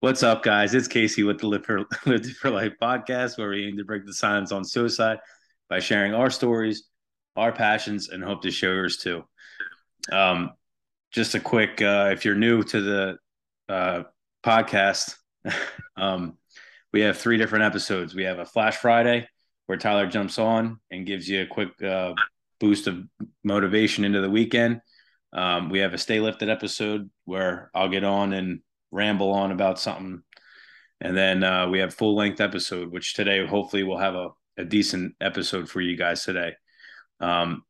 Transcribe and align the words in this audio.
What's 0.00 0.22
up, 0.22 0.42
guys? 0.42 0.74
It's 0.74 0.86
Casey 0.86 1.22
with 1.22 1.38
the 1.38 1.46
Live 1.46 1.64
for, 1.64 1.86
Live 2.04 2.26
for 2.32 2.50
Life 2.50 2.74
podcast, 2.82 3.38
where 3.38 3.48
we 3.48 3.66
aim 3.66 3.78
to 3.78 3.84
break 3.84 4.04
the 4.04 4.12
silence 4.12 4.52
on 4.52 4.62
suicide 4.62 5.18
by 5.70 5.78
sharing 5.78 6.12
our 6.12 6.28
stories, 6.28 6.90
our 7.34 7.50
passions, 7.50 8.10
and 8.10 8.22
hope 8.22 8.42
to 8.42 8.50
share 8.50 8.74
yours 8.74 8.98
too. 8.98 9.24
Um, 10.12 10.50
just 11.12 11.34
a 11.34 11.40
quick, 11.40 11.80
uh, 11.80 12.10
if 12.12 12.26
you're 12.26 12.34
new 12.34 12.62
to 12.64 12.80
the 12.82 13.18
uh, 13.70 14.02
podcast, 14.44 15.16
um, 15.96 16.36
we 16.92 17.00
have 17.00 17.16
three 17.16 17.38
different 17.38 17.64
episodes. 17.64 18.14
We 18.14 18.24
have 18.24 18.38
a 18.38 18.44
Flash 18.44 18.76
Friday 18.76 19.26
where 19.64 19.78
Tyler 19.78 20.08
jumps 20.08 20.38
on 20.38 20.78
and 20.90 21.06
gives 21.06 21.26
you 21.26 21.40
a 21.40 21.46
quick 21.46 21.70
uh, 21.82 22.12
boost 22.60 22.86
of 22.86 23.02
motivation 23.42 24.04
into 24.04 24.20
the 24.20 24.28
weekend. 24.28 24.82
Um, 25.32 25.70
we 25.70 25.80
have 25.80 25.92
a 25.92 25.98
Stay 25.98 26.20
Lifted 26.20 26.48
episode 26.48 27.10
where 27.24 27.70
I'll 27.74 27.88
get 27.88 28.04
on 28.04 28.32
and 28.32 28.60
ramble 28.90 29.32
on 29.32 29.52
about 29.52 29.78
something. 29.78 30.22
And 31.00 31.16
then 31.16 31.44
uh, 31.44 31.68
we 31.68 31.80
have 31.80 31.92
full 31.92 32.16
length 32.16 32.40
episode, 32.40 32.90
which 32.90 33.14
today 33.14 33.46
hopefully 33.46 33.82
we'll 33.82 33.98
have 33.98 34.14
a, 34.14 34.28
a 34.56 34.64
decent 34.64 35.14
episode 35.20 35.68
for 35.68 35.80
you 35.80 35.96
guys 35.96 36.24
today. 36.24 36.54
Um, 37.20 37.64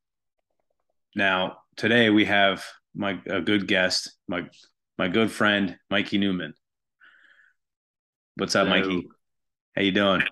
now 1.15 1.59
today 1.77 2.11
we 2.11 2.27
have 2.27 2.65
my 2.95 3.21
a 3.27 3.41
good 3.41 3.67
guest, 3.67 4.13
my 4.29 4.49
my 4.99 5.09
good 5.09 5.31
friend 5.31 5.77
Mikey 5.91 6.19
Newman. 6.19 6.55
What's 8.37 8.55
up, 8.55 8.69
Hello. 8.69 8.81
Mikey? 8.81 9.09
How 9.75 9.83
you 9.83 9.93
doing? 9.93 10.23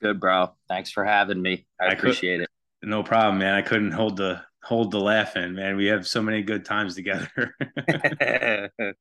Good, 0.00 0.20
bro. 0.20 0.54
Thanks 0.68 0.90
for 0.90 1.04
having 1.04 1.40
me. 1.40 1.66
I, 1.80 1.86
I 1.86 1.88
appreciate 1.88 2.40
it. 2.40 2.48
No 2.82 3.02
problem, 3.02 3.38
man. 3.38 3.54
I 3.54 3.62
couldn't 3.62 3.92
hold 3.92 4.16
the 4.16 4.40
hold 4.62 4.90
the 4.90 5.00
laughing, 5.00 5.54
man. 5.54 5.76
We 5.76 5.86
have 5.86 6.06
so 6.06 6.22
many 6.22 6.42
good 6.42 6.64
times 6.64 6.94
together. 6.94 7.54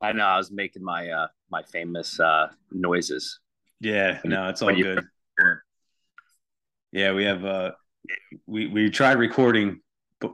I 0.00 0.12
know. 0.12 0.24
I 0.24 0.36
was 0.36 0.50
making 0.50 0.82
my 0.82 1.10
uh 1.10 1.28
my 1.50 1.62
famous 1.62 2.18
uh 2.18 2.48
noises. 2.70 3.40
Yeah, 3.80 4.20
no, 4.24 4.48
it's 4.48 4.62
all 4.62 4.74
good. 4.74 5.04
Yeah, 6.92 7.12
we 7.12 7.24
have 7.24 7.44
uh 7.44 7.72
we 8.46 8.66
we 8.66 8.90
tried 8.90 9.18
recording 9.18 9.80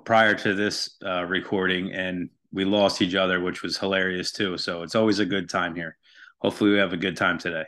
prior 0.04 0.34
to 0.34 0.54
this 0.54 0.96
uh 1.04 1.24
recording 1.24 1.92
and 1.92 2.30
we 2.52 2.64
lost 2.64 3.02
each 3.02 3.14
other, 3.14 3.40
which 3.40 3.62
was 3.62 3.76
hilarious 3.76 4.32
too. 4.32 4.56
So 4.56 4.82
it's 4.82 4.94
always 4.94 5.18
a 5.18 5.26
good 5.26 5.48
time 5.48 5.74
here. 5.74 5.96
Hopefully 6.38 6.70
we 6.70 6.78
have 6.78 6.92
a 6.92 6.96
good 6.96 7.16
time 7.16 7.38
today. 7.38 7.64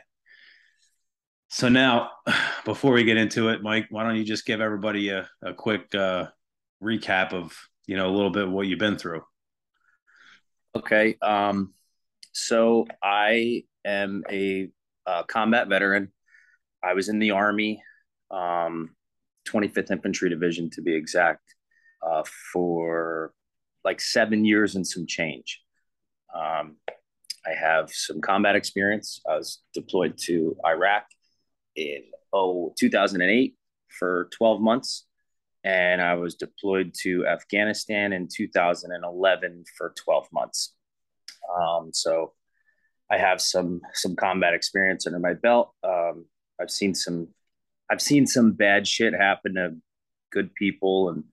So 1.49 1.67
now, 1.67 2.11
before 2.65 2.93
we 2.93 3.03
get 3.03 3.17
into 3.17 3.49
it, 3.49 3.61
Mike, 3.61 3.87
why 3.89 4.03
don't 4.03 4.15
you 4.15 4.23
just 4.23 4.45
give 4.45 4.61
everybody 4.61 5.09
a, 5.09 5.27
a 5.41 5.53
quick 5.53 5.93
uh, 5.93 6.27
recap 6.81 7.33
of 7.33 7.57
you 7.87 7.97
know 7.97 8.07
a 8.07 8.13
little 8.15 8.29
bit 8.29 8.49
what 8.49 8.67
you've 8.67 8.79
been 8.79 8.97
through? 8.97 9.23
Okay, 10.75 11.17
um, 11.21 11.73
so 12.31 12.85
I 13.03 13.63
am 13.85 14.23
a, 14.29 14.69
a 15.05 15.23
combat 15.27 15.67
veteran. 15.67 16.11
I 16.83 16.93
was 16.93 17.09
in 17.09 17.19
the 17.19 17.31
Army, 17.31 17.81
um, 18.31 18.95
25th 19.47 19.91
Infantry 19.91 20.29
Division 20.29 20.69
to 20.71 20.81
be 20.81 20.95
exact, 20.95 21.43
uh, 22.01 22.23
for 22.53 23.33
like 23.83 23.99
seven 23.99 24.45
years 24.45 24.75
and 24.75 24.85
some 24.85 25.07
change. 25.07 25.61
Um, 26.33 26.77
I 27.45 27.53
have 27.59 27.89
some 27.91 28.21
combat 28.21 28.55
experience. 28.55 29.19
I 29.27 29.37
was 29.37 29.61
deployed 29.73 30.17
to 30.25 30.55
Iraq 30.65 31.05
in 31.75 32.03
oh 32.31 32.73
2008 32.77 33.55
for 33.97 34.29
12 34.33 34.61
months 34.61 35.05
and 35.69 36.01
I 36.01 36.15
was 36.15 36.33
deployed 36.33 36.93
to 37.01 37.27
Afghanistan 37.27 38.11
in 38.11 38.27
2011 38.27 39.65
for 39.77 39.93
12 40.03 40.27
months. 40.33 40.73
Um, 41.55 41.91
so 41.93 42.33
I 43.11 43.17
have 43.17 43.39
some 43.39 43.81
some 43.93 44.15
combat 44.15 44.53
experience 44.53 45.05
under 45.05 45.19
my 45.19 45.33
belt. 45.33 45.73
Um, 45.83 46.25
I've 46.59 46.71
seen 46.71 46.95
some 46.95 47.27
I've 47.89 48.01
seen 48.01 48.25
some 48.25 48.53
bad 48.53 48.87
shit 48.87 49.13
happen 49.13 49.55
to 49.55 49.75
good 50.31 50.53
people, 50.55 51.09
and 51.09 51.23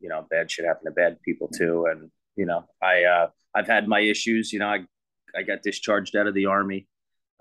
you 0.00 0.08
know, 0.08 0.26
bad 0.30 0.50
shit 0.50 0.64
happen 0.66 0.86
to 0.86 0.90
bad 0.90 1.20
people 1.22 1.48
too. 1.48 1.86
And 1.90 2.10
you 2.36 2.46
know, 2.46 2.64
I 2.82 3.04
uh, 3.04 3.28
I've 3.54 3.66
had 3.66 3.86
my 3.86 4.00
issues. 4.00 4.52
You 4.52 4.60
know, 4.60 4.68
I 4.68 4.80
I 5.36 5.42
got 5.42 5.62
discharged 5.62 6.16
out 6.16 6.26
of 6.26 6.34
the 6.34 6.46
army. 6.46 6.88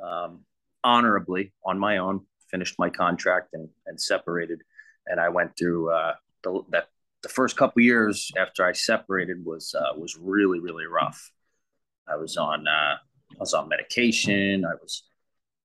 Um, 0.01 0.46
honorably 0.84 1.53
on 1.66 1.80
my 1.80 1.97
own, 1.97 2.22
finished 2.51 2.75
my 2.80 2.90
contract 2.90 3.50
and, 3.53 3.68
and 3.88 4.00
separated. 4.00 4.62
And 5.07 5.19
I 5.19 5.30
went 5.30 5.51
through 5.57 5.91
uh, 5.91 6.13
the, 6.47 6.62
that 6.72 6.88
the 7.24 7.30
first 7.30 7.58
couple 7.58 7.81
years 7.81 8.31
after 8.38 8.66
I 8.66 8.74
separated 8.74 9.44
was 9.46 9.75
uh, 9.75 9.97
was 9.97 10.18
really 10.18 10.59
really 10.59 10.85
rough. 10.85 11.31
I 12.08 12.16
was 12.16 12.38
on 12.38 12.68
uh, 12.68 12.96
I 13.34 13.40
was 13.40 13.53
on 13.53 13.69
medication. 13.69 14.66
I 14.66 14.75
was, 14.81 15.03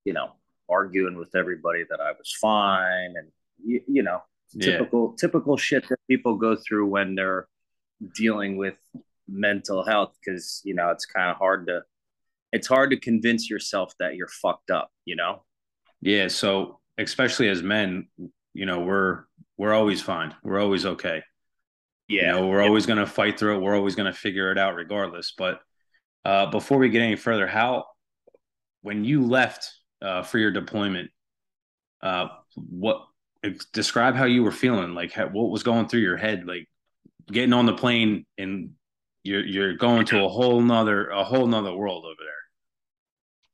you 0.04 0.12
know, 0.12 0.32
arguing 0.68 1.16
with 1.16 1.34
everybody 1.34 1.84
that 1.88 2.00
I 2.00 2.12
was 2.12 2.34
fine, 2.40 3.14
and 3.16 3.28
you, 3.64 3.80
you 3.86 4.02
know, 4.02 4.22
typical 4.60 5.10
yeah. 5.10 5.16
typical 5.20 5.56
shit 5.56 5.88
that 5.88 5.98
people 6.08 6.36
go 6.36 6.56
through 6.56 6.86
when 6.86 7.14
they're 7.14 7.46
dealing 8.14 8.56
with 8.56 8.76
mental 9.28 9.84
health 9.84 10.16
because 10.18 10.60
you 10.64 10.74
know 10.74 10.90
it's 10.90 11.06
kind 11.06 11.30
of 11.30 11.36
hard 11.36 11.66
to 11.68 11.82
it's 12.52 12.66
hard 12.66 12.90
to 12.90 12.96
convince 12.98 13.48
yourself 13.48 13.94
that 13.98 14.14
you're 14.14 14.28
fucked 14.28 14.70
up, 14.70 14.90
you 15.04 15.16
know? 15.16 15.42
Yeah. 16.00 16.28
So 16.28 16.78
especially 16.98 17.48
as 17.48 17.62
men, 17.62 18.08
you 18.52 18.66
know, 18.66 18.80
we're 18.80 19.24
we're 19.62 19.72
always 19.72 20.02
fine. 20.02 20.34
We're 20.42 20.58
always 20.58 20.84
okay. 20.84 21.22
Yeah. 22.08 22.20
You 22.22 22.32
know, 22.32 22.48
we're 22.48 22.62
always 22.62 22.84
gonna 22.84 23.06
fight 23.06 23.38
through 23.38 23.58
it. 23.58 23.60
We're 23.60 23.76
always 23.76 23.94
gonna 23.94 24.12
figure 24.12 24.50
it 24.50 24.58
out 24.58 24.74
regardless. 24.74 25.34
But 25.38 25.60
uh, 26.24 26.46
before 26.46 26.78
we 26.78 26.88
get 26.88 27.00
any 27.00 27.14
further, 27.14 27.46
how 27.46 27.84
when 28.80 29.04
you 29.04 29.24
left 29.24 29.70
uh, 30.04 30.24
for 30.24 30.38
your 30.38 30.50
deployment, 30.50 31.12
uh, 32.02 32.26
what 32.56 33.06
describe 33.72 34.16
how 34.16 34.24
you 34.24 34.42
were 34.42 34.50
feeling? 34.50 34.94
Like 34.94 35.12
how, 35.12 35.28
what 35.28 35.50
was 35.50 35.62
going 35.62 35.86
through 35.86 36.00
your 36.00 36.16
head? 36.16 36.44
Like 36.44 36.68
getting 37.30 37.52
on 37.52 37.66
the 37.66 37.74
plane 37.74 38.26
and 38.36 38.70
you're 39.22 39.46
you're 39.46 39.76
going 39.76 40.06
to 40.06 40.24
a 40.24 40.28
whole 40.28 40.60
nother 40.60 41.06
a 41.06 41.22
whole 41.22 41.46
nother 41.46 41.72
world 41.72 42.04
over 42.04 42.16
there. 42.18 42.42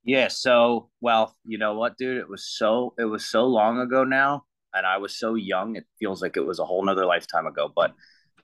Yeah. 0.04 0.28
So, 0.28 0.88
well, 1.02 1.36
you 1.44 1.58
know 1.58 1.74
what, 1.74 1.98
dude? 1.98 2.16
It 2.16 2.30
was 2.30 2.48
so 2.48 2.94
it 2.98 3.04
was 3.04 3.26
so 3.26 3.44
long 3.44 3.78
ago 3.78 4.04
now, 4.04 4.44
and 4.74 4.86
I 4.86 4.98
was 4.98 5.18
so 5.18 5.34
young. 5.34 5.76
It 5.76 5.86
feels 5.98 6.22
like 6.22 6.36
it 6.36 6.46
was 6.46 6.58
a 6.58 6.64
whole 6.64 6.84
nother 6.84 7.06
lifetime 7.06 7.46
ago. 7.46 7.70
But 7.74 7.94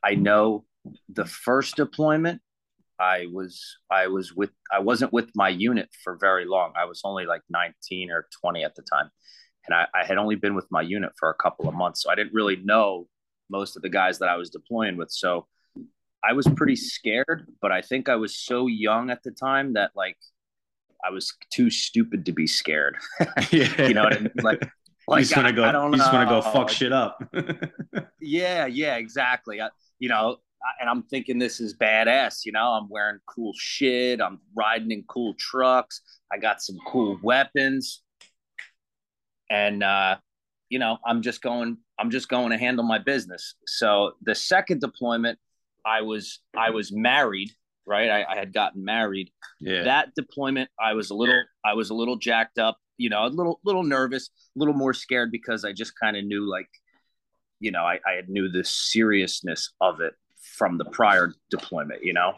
I 0.03 0.15
know 0.15 0.65
the 1.09 1.25
first 1.25 1.77
deployment, 1.77 2.41
I 2.99 3.27
was 3.33 3.61
I 3.91 4.07
was 4.07 4.33
with 4.33 4.51
I 4.73 4.79
wasn't 4.79 5.12
with 5.12 5.31
my 5.35 5.49
unit 5.49 5.89
for 6.03 6.17
very 6.21 6.45
long. 6.45 6.73
I 6.77 6.85
was 6.85 7.01
only 7.05 7.27
like 7.27 7.43
19 7.51 8.11
or 8.11 8.27
20 8.41 8.65
at 8.65 8.75
the 8.75 8.83
time. 8.83 9.11
And 9.67 9.75
I, 9.75 9.87
I 9.95 10.05
had 10.05 10.19
only 10.19 10.37
been 10.37 10.55
with 10.55 10.67
my 10.71 10.83
unit 10.83 11.12
for 11.19 11.31
a 11.31 11.35
couple 11.35 11.69
of 11.69 11.75
months. 11.75 12.03
So 12.03 12.11
I 12.11 12.15
didn't 12.15 12.35
really 12.35 12.56
know 12.56 13.09
most 13.51 13.77
of 13.77 13.83
the 13.83 13.89
guys 13.89 14.19
that 14.19 14.29
I 14.29 14.37
was 14.37 14.51
deploying 14.51 14.97
with. 14.97 15.11
So 15.11 15.47
I 16.23 16.33
was 16.33 16.47
pretty 16.56 16.77
scared, 16.77 17.47
but 17.61 17.73
I 17.73 17.83
think 17.83 18.09
I 18.09 18.17
was 18.17 18.39
so 18.39 18.67
young 18.67 19.11
at 19.11 19.23
the 19.23 19.31
time 19.31 19.75
that 19.75 19.91
like 19.95 20.17
I 21.05 21.11
was 21.11 21.35
too 21.51 21.71
stupid 21.71 22.27
to 22.27 22.33
be 22.33 22.47
scared. 22.47 22.97
you 23.51 23.95
know 23.95 24.05
what 24.05 24.17
I 24.17 24.21
mean? 24.21 24.33
Like, 24.43 24.69
like 25.09 25.20
you 25.20 25.25
just 25.25 25.37
want 25.37 25.48
to 25.48 25.54
go. 25.54 25.65
I 25.65 25.72
don't 25.72 25.92
you 25.92 25.98
just 25.98 26.12
want 26.12 26.28
to 26.28 26.34
go 26.34 26.42
fuck 26.42 26.70
shit 26.70 26.92
up. 26.92 27.22
yeah, 28.20 28.66
yeah, 28.66 28.97
exactly. 28.97 29.60
I, 29.60 29.69
you 29.98 30.09
know, 30.09 30.37
and 30.81 30.88
I'm 30.88 31.03
thinking 31.04 31.38
this 31.38 31.60
is 31.60 31.76
badass. 31.76 32.44
You 32.44 32.53
know, 32.53 32.72
I'm 32.72 32.88
wearing 32.88 33.19
cool 33.26 33.53
shit. 33.56 34.20
I'm 34.20 34.41
riding 34.56 34.91
in 34.91 35.04
cool 35.09 35.34
trucks. 35.38 36.00
I 36.32 36.38
got 36.38 36.62
some 36.62 36.76
cool 36.87 37.19
weapons, 37.22 38.03
and 39.50 39.82
uh, 39.82 40.16
you 40.69 40.78
know, 40.78 40.98
I'm 41.06 41.22
just 41.22 41.43
going. 41.43 41.78
I'm 41.98 42.10
just 42.10 42.28
going 42.28 42.50
to 42.50 42.59
handle 42.59 42.84
my 42.84 42.98
business. 42.98 43.54
So 43.66 44.12
the 44.22 44.34
second 44.34 44.81
deployment, 44.81 45.38
I 45.87 46.03
was 46.03 46.41
I 46.56 46.70
was 46.70 46.91
married 46.93 47.50
right? 47.87 48.10
I, 48.10 48.25
I 48.25 48.37
had 48.37 48.53
gotten 48.53 48.84
married. 48.84 49.31
Yeah. 49.61 49.84
That 49.84 50.14
deployment, 50.14 50.70
I 50.81 50.94
was 50.94 51.11
a 51.11 51.14
little, 51.14 51.43
I 51.64 51.75
was 51.75 51.90
a 51.90 51.94
little 51.94 52.17
jacked 52.17 52.58
up, 52.58 52.79
you 52.96 53.11
know, 53.11 53.25
a 53.25 53.29
little, 53.29 53.61
little 53.64 53.82
nervous, 53.82 54.31
a 54.55 54.58
little 54.58 54.75
more 54.75 54.93
scared 54.94 55.31
because 55.31 55.64
I 55.64 55.73
just 55.73 55.99
kind 55.99 56.17
of 56.17 56.25
knew, 56.25 56.49
like, 56.49 56.69
you 57.61 57.70
know, 57.70 57.82
I, 57.82 57.94
I 58.06 58.23
knew 58.29 58.49
the 58.49 58.64
seriousness 58.64 59.73
of 59.81 60.00
it 60.00 60.14
from 60.56 60.79
the 60.79 60.85
prior 60.85 61.32
deployment, 61.50 62.05
you 62.05 62.12
know. 62.12 62.35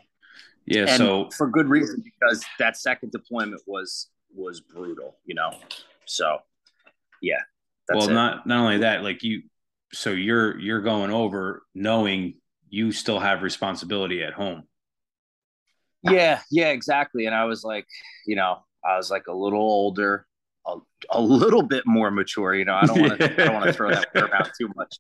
Yeah. 0.67 0.87
And 0.89 0.99
so 0.99 1.31
for 1.31 1.49
good 1.49 1.69
reason, 1.69 2.03
because 2.03 2.45
that 2.59 2.77
second 2.77 3.13
deployment 3.13 3.63
was 3.67 4.09
was 4.35 4.61
brutal, 4.61 5.17
you 5.25 5.35
know. 5.35 5.53
So, 6.07 6.39
yeah. 7.23 7.41
well, 7.93 8.09
it. 8.09 8.13
not 8.13 8.47
not 8.47 8.65
only 8.65 8.79
that, 8.79 9.03
like 9.03 9.23
you, 9.23 9.43
so 9.93 10.11
you're 10.11 10.59
you're 10.59 10.83
going 10.83 11.13
over 11.13 11.63
knowing 11.75 12.35
you 12.69 12.91
still 12.91 13.21
have 13.21 13.43
responsibility 13.43 14.23
at 14.23 14.33
home 14.33 14.65
yeah, 16.11 16.41
yeah, 16.51 16.69
exactly. 16.69 17.27
And 17.27 17.35
I 17.35 17.45
was 17.45 17.65
like, 17.65 17.87
you 18.27 18.37
know, 18.37 18.59
I 18.85 18.97
was 18.97 19.11
like 19.11 19.27
a 19.29 19.33
little 19.33 19.61
older, 19.61 20.27
a, 20.67 20.77
a 21.11 21.21
little 21.21 21.63
bit 21.63 21.85
more 21.87 22.11
mature. 22.11 22.55
You 22.55 22.65
know, 22.65 22.75
I 22.75 22.87
don't 22.87 23.01
want 23.01 23.21
to, 23.21 23.33
I 23.43 23.45
don't 23.45 23.55
want 23.55 23.67
to 23.67 23.73
throw 23.73 23.91
that 23.91 24.09
word 24.15 24.31
around 24.31 24.51
too 24.59 24.71
much, 24.77 24.99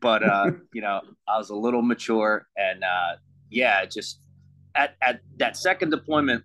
but 0.00 0.22
uh, 0.22 0.50
you 0.72 0.80
know, 0.80 1.00
I 1.28 1.38
was 1.38 1.50
a 1.50 1.56
little 1.56 1.82
mature, 1.82 2.46
and 2.56 2.82
uh, 2.82 3.16
yeah, 3.50 3.84
just 3.84 4.20
at, 4.74 4.96
at 5.02 5.20
that 5.36 5.56
second 5.56 5.90
deployment, 5.90 6.44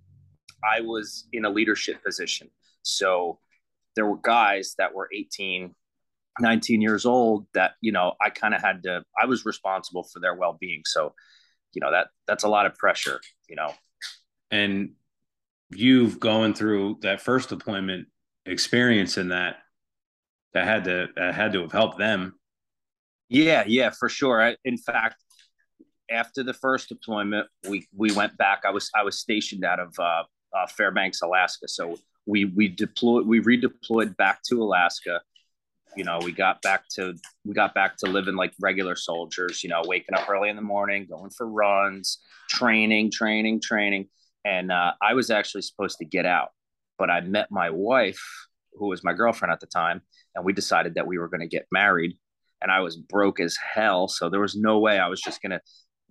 I 0.64 0.81
was 0.81 1.28
in 1.34 1.46
a 1.46 1.50
leadership 1.50 2.04
position. 2.04 2.50
So 2.84 3.40
there 3.96 4.06
were 4.06 4.18
guys 4.18 4.75
that 4.78 4.94
were 4.94 5.10
18, 5.14 5.74
19 6.40 6.81
years 6.81 7.06
old 7.06 7.48
that, 7.54 7.74
you 7.81 7.92
know, 7.92 8.14
I 8.22 8.30
kind 8.30 8.54
of 8.54 8.62
had 8.62 8.84
to, 8.84 9.04
I 9.22 9.25
was 9.25 9.46
responsible 9.46 10.04
for 10.04 10.19
their 10.19 10.36
well 10.36 10.58
being. 10.60 10.84
So, 10.86 11.14
you 11.74 11.81
know, 11.81 11.92
that 11.92 12.08
that's 12.28 12.44
a 12.44 12.50
lot 12.50 12.66
of 12.66 12.75
pressure, 12.75 13.19
you 13.50 13.56
know. 13.56 13.74
And 14.52 14.92
you've 15.69 16.19
going 16.19 16.54
through 16.54 17.00
that 17.02 17.22
first 17.22 17.50
deployment 17.50 18.08
experience 18.47 19.17
in 19.17 19.29
that 19.29 19.57
that 20.53 20.65
had 20.65 20.85
to 20.85 21.07
that 21.15 21.35
had 21.35 21.53
to 21.53 21.61
have 21.61 21.71
helped 21.71 21.97
them. 21.97 22.33
Yeah, 23.29 23.63
yeah, 23.67 23.89
for 23.89 24.09
sure. 24.09 24.41
I, 24.41 24.55
in 24.63 24.77
fact, 24.77 25.23
after 26.09 26.44
the 26.44 26.53
first 26.53 26.89
deployment, 26.89 27.47
we 27.67 27.88
we 27.94 28.11
went 28.11 28.38
back. 28.38 28.63
I 28.65 28.71
was 28.71 28.89
I 28.95 29.03
was 29.03 29.19
stationed 29.19 29.63
out 29.63 29.79
of 29.79 29.94
uh, 29.99 30.23
uh, 30.55 30.67
Fairbanks, 30.67 31.21
Alaska. 31.21 31.67
So 31.67 31.97
we 32.25 32.45
we 32.45 32.67
deployed 32.67 33.27
we 33.27 33.41
redeployed 33.41 34.15
back 34.17 34.41
to 34.49 34.61
Alaska. 34.63 35.21
You 35.95 36.03
know, 36.03 36.19
we 36.23 36.31
got 36.31 36.61
back 36.61 36.83
to 36.95 37.15
we 37.45 37.53
got 37.53 37.73
back 37.73 37.97
to 37.97 38.07
living 38.09 38.35
like 38.35 38.53
regular 38.61 38.95
soldiers. 38.95 39.63
You 39.63 39.69
know, 39.69 39.81
waking 39.85 40.15
up 40.15 40.29
early 40.29 40.49
in 40.49 40.55
the 40.55 40.61
morning, 40.61 41.07
going 41.09 41.31
for 41.31 41.47
runs, 41.47 42.19
training, 42.49 43.11
training, 43.11 43.61
training. 43.61 44.07
And 44.45 44.71
uh, 44.71 44.94
I 45.01 45.13
was 45.13 45.29
actually 45.29 45.63
supposed 45.63 45.97
to 45.97 46.05
get 46.05 46.25
out, 46.25 46.49
but 46.97 47.09
I 47.09 47.21
met 47.21 47.51
my 47.51 47.69
wife, 47.69 48.21
who 48.73 48.88
was 48.88 49.03
my 49.03 49.13
girlfriend 49.13 49.51
at 49.51 49.59
the 49.59 49.67
time, 49.67 50.01
and 50.35 50.45
we 50.45 50.53
decided 50.53 50.95
that 50.95 51.07
we 51.07 51.17
were 51.17 51.27
going 51.27 51.41
to 51.41 51.47
get 51.47 51.67
married. 51.71 52.17
And 52.61 52.71
I 52.71 52.79
was 52.79 52.97
broke 52.97 53.39
as 53.39 53.57
hell, 53.57 54.07
so 54.07 54.29
there 54.29 54.39
was 54.39 54.55
no 54.55 54.79
way 54.79 54.99
I 54.99 55.07
was 55.07 55.21
just 55.21 55.41
going 55.41 55.51
to 55.51 55.61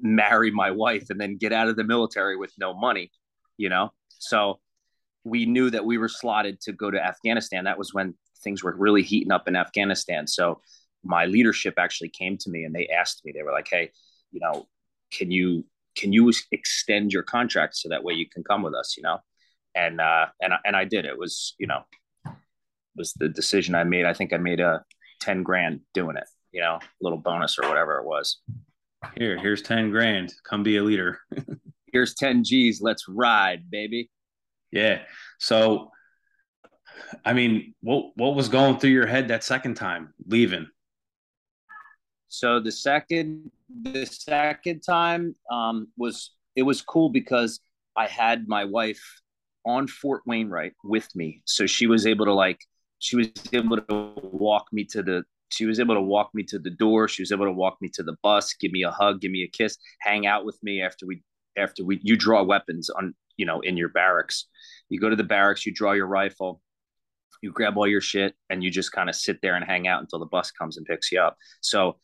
marry 0.00 0.50
my 0.50 0.70
wife 0.70 1.06
and 1.10 1.20
then 1.20 1.36
get 1.36 1.52
out 1.52 1.68
of 1.68 1.76
the 1.76 1.84
military 1.84 2.36
with 2.36 2.52
no 2.58 2.74
money, 2.74 3.10
you 3.56 3.68
know? 3.68 3.92
So 4.18 4.60
we 5.24 5.46
knew 5.46 5.70
that 5.70 5.84
we 5.84 5.98
were 5.98 6.08
slotted 6.08 6.60
to 6.62 6.72
go 6.72 6.90
to 6.90 7.04
Afghanistan. 7.04 7.64
That 7.64 7.78
was 7.78 7.92
when 7.92 8.14
things 8.44 8.62
were 8.62 8.76
really 8.76 9.02
heating 9.02 9.32
up 9.32 9.48
in 9.48 9.56
Afghanistan. 9.56 10.26
So 10.26 10.60
my 11.02 11.26
leadership 11.26 11.74
actually 11.78 12.10
came 12.10 12.36
to 12.38 12.50
me 12.50 12.64
and 12.64 12.74
they 12.74 12.88
asked 12.88 13.22
me, 13.24 13.32
they 13.34 13.42
were 13.42 13.52
like, 13.52 13.68
Hey, 13.70 13.90
you 14.30 14.40
know, 14.40 14.66
can 15.12 15.30
you, 15.30 15.64
can 15.96 16.12
you 16.12 16.30
extend 16.52 17.12
your 17.12 17.22
contract 17.22 17.76
so 17.76 17.88
that 17.88 18.04
way 18.04 18.14
you 18.14 18.28
can 18.28 18.44
come 18.44 18.62
with 18.62 18.74
us, 18.74 18.94
you 18.96 19.02
know? 19.02 19.18
And, 19.76 20.00
uh, 20.00 20.26
and, 20.40 20.54
and 20.64 20.74
I 20.74 20.84
did, 20.84 21.04
it 21.04 21.18
was, 21.18 21.54
you 21.58 21.66
know, 21.66 21.82
was 22.96 23.12
the 23.12 23.28
decision 23.28 23.74
I 23.74 23.84
made. 23.84 24.06
I 24.06 24.14
think 24.14 24.32
I 24.32 24.38
made 24.38 24.60
a 24.60 24.84
10 25.20 25.42
grand 25.42 25.80
doing 25.94 26.16
it, 26.16 26.24
you 26.50 26.62
know, 26.62 26.78
little 27.00 27.18
bonus 27.18 27.58
or 27.58 27.68
whatever 27.68 27.98
it 27.98 28.06
was. 28.06 28.38
Here, 29.16 29.38
here's 29.38 29.62
10 29.62 29.90
grand. 29.90 30.32
Come 30.48 30.62
be 30.62 30.78
a 30.78 30.82
leader. 30.82 31.20
here's 31.92 32.14
10 32.14 32.44
G's. 32.44 32.80
Let's 32.80 33.06
ride, 33.08 33.70
baby. 33.70 34.10
Yeah. 34.72 35.02
So, 35.38 35.90
I 37.24 37.32
mean, 37.32 37.74
what 37.82 38.12
what 38.16 38.34
was 38.34 38.48
going 38.48 38.78
through 38.78 38.90
your 38.90 39.06
head 39.06 39.28
that 39.28 39.44
second 39.44 39.74
time 39.74 40.14
leaving? 40.26 40.66
So 42.28 42.60
the 42.60 42.72
second 42.72 43.50
the 43.82 44.06
second 44.06 44.80
time 44.80 45.34
um, 45.50 45.88
was 45.96 46.32
it 46.54 46.62
was 46.62 46.82
cool 46.82 47.10
because 47.10 47.60
I 47.96 48.06
had 48.06 48.48
my 48.48 48.64
wife 48.64 49.02
on 49.66 49.86
Fort 49.86 50.22
Wainwright 50.26 50.72
with 50.84 51.08
me, 51.14 51.42
so 51.44 51.66
she 51.66 51.86
was 51.86 52.06
able 52.06 52.24
to 52.26 52.32
like 52.32 52.60
she 52.98 53.16
was 53.16 53.28
able 53.52 53.76
to 53.76 54.12
walk 54.22 54.66
me 54.72 54.84
to 54.84 55.02
the 55.02 55.24
she 55.50 55.66
was 55.66 55.78
able 55.78 55.94
to 55.94 56.00
walk 56.00 56.30
me 56.34 56.42
to 56.42 56.58
the 56.58 56.70
door. 56.70 57.08
She 57.08 57.22
was 57.22 57.30
able 57.30 57.44
to 57.46 57.52
walk 57.52 57.76
me 57.80 57.88
to 57.94 58.02
the 58.02 58.16
bus 58.22 58.54
give 58.54 58.72
me 58.72 58.82
a 58.84 58.90
hug 58.90 59.20
give 59.20 59.30
me 59.30 59.42
a 59.42 59.48
kiss 59.48 59.76
hang 60.00 60.26
out 60.26 60.44
with 60.44 60.58
me 60.62 60.80
after 60.82 61.06
we 61.06 61.22
after 61.58 61.84
we 61.84 62.00
you 62.02 62.16
draw 62.16 62.42
weapons 62.42 62.90
on 62.90 63.14
you 63.36 63.46
know 63.46 63.60
in 63.60 63.76
your 63.76 63.90
barracks. 63.90 64.46
You 64.88 65.00
go 65.00 65.10
to 65.10 65.16
the 65.16 65.24
barracks 65.24 65.66
you 65.66 65.74
draw 65.74 65.92
your 65.92 66.06
rifle 66.06 66.62
you 67.42 67.52
grab 67.52 67.76
all 67.76 67.86
your 67.86 68.00
shit 68.00 68.34
and 68.50 68.62
you 68.62 68.70
just 68.70 68.92
kind 68.92 69.08
of 69.08 69.14
sit 69.14 69.40
there 69.42 69.56
and 69.56 69.64
hang 69.64 69.86
out 69.86 70.00
until 70.00 70.18
the 70.18 70.26
bus 70.26 70.50
comes 70.50 70.76
and 70.76 70.86
picks 70.86 71.12
you 71.12 71.20
up. 71.20 71.36
So 71.60 71.98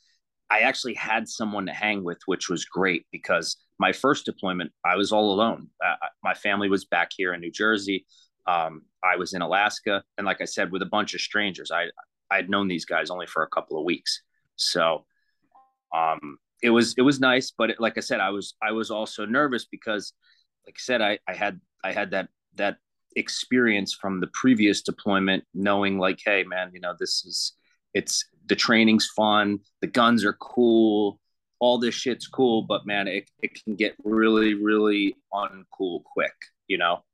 i 0.52 0.60
actually 0.60 0.94
had 0.94 1.28
someone 1.28 1.66
to 1.66 1.72
hang 1.72 2.04
with 2.04 2.20
which 2.26 2.48
was 2.48 2.64
great 2.64 3.04
because 3.10 3.56
my 3.78 3.92
first 3.92 4.24
deployment 4.24 4.70
i 4.84 4.96
was 4.96 5.12
all 5.12 5.32
alone. 5.32 5.68
Uh, 5.84 6.08
my 6.22 6.34
family 6.34 6.68
was 6.68 6.84
back 6.84 7.10
here 7.16 7.32
in 7.34 7.40
new 7.40 7.50
jersey. 7.50 8.06
Um, 8.46 8.82
i 9.02 9.16
was 9.16 9.34
in 9.34 9.42
alaska. 9.42 10.02
And 10.16 10.26
like 10.26 10.40
i 10.40 10.48
said 10.56 10.72
with 10.72 10.82
a 10.82 10.92
bunch 10.96 11.14
of 11.14 11.20
strangers 11.20 11.70
i 11.70 11.84
i 12.32 12.36
had 12.36 12.48
known 12.48 12.68
these 12.68 12.84
guys 12.84 13.10
only 13.10 13.26
for 13.26 13.42
a 13.42 13.48
couple 13.48 13.78
of 13.78 13.84
weeks. 13.84 14.22
So 14.56 15.04
um, 15.94 16.38
it 16.62 16.70
was 16.70 16.94
it 16.96 17.02
was 17.02 17.20
nice, 17.20 17.52
but 17.56 17.70
it, 17.70 17.80
like 17.80 17.98
I 17.98 18.00
said, 18.00 18.20
I 18.20 18.30
was 18.30 18.54
I 18.62 18.72
was 18.72 18.90
also 18.90 19.26
nervous 19.26 19.66
because, 19.66 20.12
like 20.66 20.76
I 20.78 20.80
said, 20.80 21.02
I 21.02 21.18
I 21.28 21.34
had 21.34 21.60
I 21.84 21.92
had 21.92 22.10
that 22.12 22.28
that 22.54 22.76
experience 23.16 23.92
from 23.92 24.20
the 24.20 24.28
previous 24.28 24.82
deployment, 24.82 25.44
knowing 25.54 25.98
like, 25.98 26.20
hey 26.24 26.44
man, 26.44 26.70
you 26.72 26.80
know 26.80 26.94
this 26.98 27.24
is 27.26 27.54
it's 27.94 28.24
the 28.46 28.56
training's 28.56 29.06
fun, 29.16 29.60
the 29.80 29.86
guns 29.86 30.24
are 30.24 30.34
cool, 30.34 31.18
all 31.60 31.78
this 31.78 31.94
shit's 31.94 32.26
cool, 32.26 32.62
but 32.62 32.86
man, 32.86 33.08
it 33.08 33.30
it 33.42 33.62
can 33.62 33.74
get 33.74 33.94
really 34.04 34.54
really 34.54 35.16
uncool 35.32 36.02
quick, 36.04 36.34
you 36.68 36.78
know. 36.78 37.04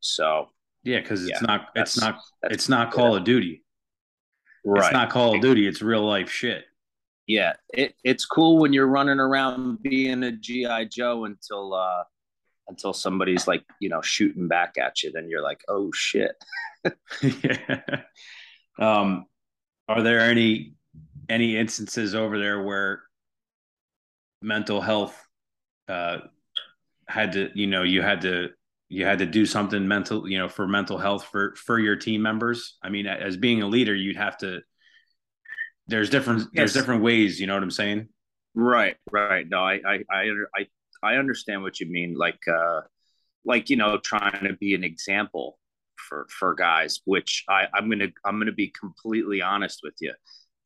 So 0.00 0.48
yeah, 0.82 1.00
because 1.00 1.22
it's 1.24 1.40
yeah, 1.40 1.46
not 1.46 1.68
it's 1.74 2.00
not 2.00 2.20
it's 2.44 2.68
not 2.68 2.92
Call 2.92 3.12
yeah. 3.12 3.18
of 3.18 3.24
Duty. 3.24 3.64
Right. 4.64 4.84
It's 4.84 4.92
not 4.92 5.10
Call 5.10 5.36
of 5.36 5.40
Duty. 5.40 5.66
It's 5.66 5.82
real 5.82 6.04
life 6.04 6.30
shit 6.30 6.64
yeah, 7.26 7.54
it, 7.74 7.94
it's 8.04 8.24
cool 8.24 8.58
when 8.58 8.72
you're 8.72 8.86
running 8.86 9.18
around 9.18 9.82
being 9.82 10.22
a 10.22 10.32
GI 10.32 10.86
Joe 10.90 11.24
until 11.24 11.74
uh, 11.74 12.04
until 12.68 12.92
somebody's 12.92 13.48
like 13.48 13.64
you 13.80 13.88
know 13.88 14.00
shooting 14.00 14.48
back 14.48 14.78
at 14.78 15.02
you. 15.02 15.10
Then 15.12 15.28
you're 15.28 15.42
like, 15.42 15.62
oh 15.68 15.90
shit. 15.92 16.32
yeah. 17.22 17.80
Um, 18.78 19.26
are 19.88 20.02
there 20.02 20.20
any 20.20 20.74
any 21.28 21.56
instances 21.56 22.14
over 22.14 22.38
there 22.38 22.62
where 22.62 23.02
mental 24.42 24.80
health 24.80 25.20
uh, 25.88 26.18
had 27.08 27.32
to 27.32 27.50
you 27.54 27.66
know 27.66 27.82
you 27.82 28.02
had 28.02 28.20
to 28.22 28.48
you 28.88 29.04
had 29.04 29.18
to 29.18 29.26
do 29.26 29.44
something 29.46 29.86
mental 29.86 30.28
you 30.28 30.38
know 30.38 30.48
for 30.48 30.66
mental 30.66 30.98
health 30.98 31.24
for 31.24 31.54
for 31.56 31.78
your 31.78 31.96
team 31.96 32.22
members? 32.22 32.76
I 32.82 32.88
mean 32.88 33.06
as 33.06 33.36
being 33.36 33.62
a 33.62 33.66
leader 33.66 33.94
you'd 33.94 34.16
have 34.16 34.38
to 34.38 34.60
there's 35.88 36.10
different 36.10 36.40
yes. 36.40 36.48
there's 36.54 36.72
different 36.72 37.02
ways 37.02 37.40
you 37.40 37.46
know 37.46 37.54
what 37.54 37.62
i'm 37.62 37.70
saying? 37.70 38.08
Right 38.54 38.96
right. 39.10 39.46
No 39.48 39.58
I, 39.58 39.80
I 39.86 40.04
i 40.10 40.30
i 40.54 40.66
i 41.02 41.14
understand 41.16 41.62
what 41.62 41.78
you 41.78 41.86
mean 41.86 42.16
like 42.16 42.40
uh 42.48 42.80
like 43.44 43.70
you 43.70 43.76
know 43.76 43.98
trying 43.98 44.44
to 44.44 44.54
be 44.54 44.74
an 44.74 44.84
example 44.84 45.58
for 46.08 46.26
for 46.30 46.54
guys 46.54 47.00
which 47.04 47.44
i 47.48 47.64
i'm 47.74 47.88
gonna 47.88 48.08
i'm 48.24 48.38
gonna 48.38 48.52
be 48.52 48.72
completely 48.78 49.40
honest 49.42 49.80
with 49.82 49.94
you. 50.00 50.12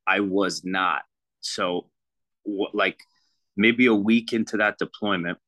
I 0.07 0.21
was 0.21 0.65
not. 0.65 1.03
So 1.41 1.89
what 2.43 2.75
like 2.75 2.99
maybe 3.57 3.87
a 3.87 3.95
week 3.95 4.33
into 4.33 4.57
that 4.57 4.79
deployment 4.79 5.39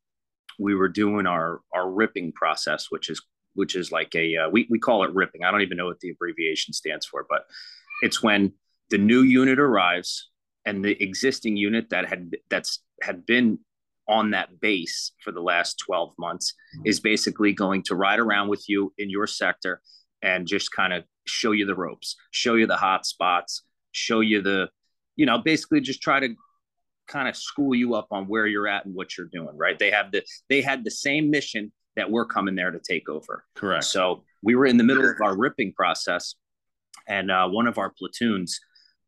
we 0.59 0.75
were 0.75 0.89
doing 0.89 1.27
our 1.27 1.61
our 1.75 1.91
ripping 1.91 2.33
process 2.33 2.87
which 2.91 3.09
is 3.11 3.21
which 3.55 3.77
is 3.77 3.93
like 3.93 4.15
a 4.15 4.37
uh, 4.37 4.49
we, 4.51 4.67
we 4.71 4.79
call 4.79 5.05
it 5.05 5.15
ripping. 5.15 5.45
I 5.45 5.51
don't 5.51 5.63
even 5.63 5.77
know 5.77 5.87
what 5.87 6.01
the 6.01 6.11
abbreviation 6.11 6.73
stands 6.73 7.07
for 7.07 7.27
but 7.29 7.45
it's 8.03 8.23
when 8.23 8.53
the 8.91 8.99
new 8.99 9.23
unit 9.23 9.59
arrives 9.59 10.31
and 10.65 10.85
the 10.85 11.03
existing 11.03 11.57
unit 11.57 11.91
that 11.91 12.09
had 12.09 12.37
that's 12.51 12.81
had 13.03 13.27
been 13.27 13.59
on 14.09 14.31
that 14.31 14.61
base 14.61 15.13
for 15.23 15.33
the 15.33 15.41
last 15.41 15.81
12 15.87 16.13
months 16.19 16.55
is 16.85 17.01
basically 17.01 17.53
going 17.53 17.83
to 17.83 17.95
ride 17.95 18.19
around 18.19 18.49
with 18.49 18.65
you 18.69 18.93
in 18.99 19.09
your 19.09 19.27
sector 19.27 19.81
and 20.23 20.47
just 20.47 20.73
kind 20.73 20.93
of 20.93 21.05
show 21.25 21.53
you 21.53 21.65
the 21.65 21.75
ropes 21.75 22.17
show 22.33 22.55
you 22.55 22.67
the 22.67 22.77
hot 22.77 23.07
spots 23.07 23.63
show 23.93 24.21
you 24.21 24.43
the 24.43 24.69
you 25.15 25.25
know 25.25 25.39
basically 25.39 25.81
just 25.81 26.03
try 26.03 26.19
to 26.19 26.35
kind 27.07 27.29
of 27.29 27.37
school 27.37 27.75
you 27.75 27.95
up 27.95 28.09
on 28.11 28.25
where 28.27 28.47
you're 28.47 28.67
at 28.67 28.85
and 28.85 28.95
what 28.95 29.17
you're 29.17 29.29
doing 29.33 29.57
right? 29.57 29.79
They 29.79 29.91
have 29.91 30.11
the 30.11 30.23
they 30.49 30.63
had 30.63 30.85
the 30.85 30.91
same 30.91 31.31
mission 31.31 31.73
that 31.95 32.11
we're 32.11 32.27
coming 32.27 32.55
there 32.55 32.71
to 32.71 32.81
take 32.81 33.09
over. 33.09 33.45
Correct. 33.55 33.85
So 33.85 34.25
we 34.43 34.55
were 34.55 34.67
in 34.67 34.79
the 34.79 34.85
middle 34.85 35.05
of 35.05 35.17
our 35.23 35.37
ripping 35.37 35.75
process 35.75 36.35
and 37.07 37.31
uh, 37.31 37.49
one 37.49 37.67
of 37.67 37.79
our 37.79 37.91
platoons 37.91 38.59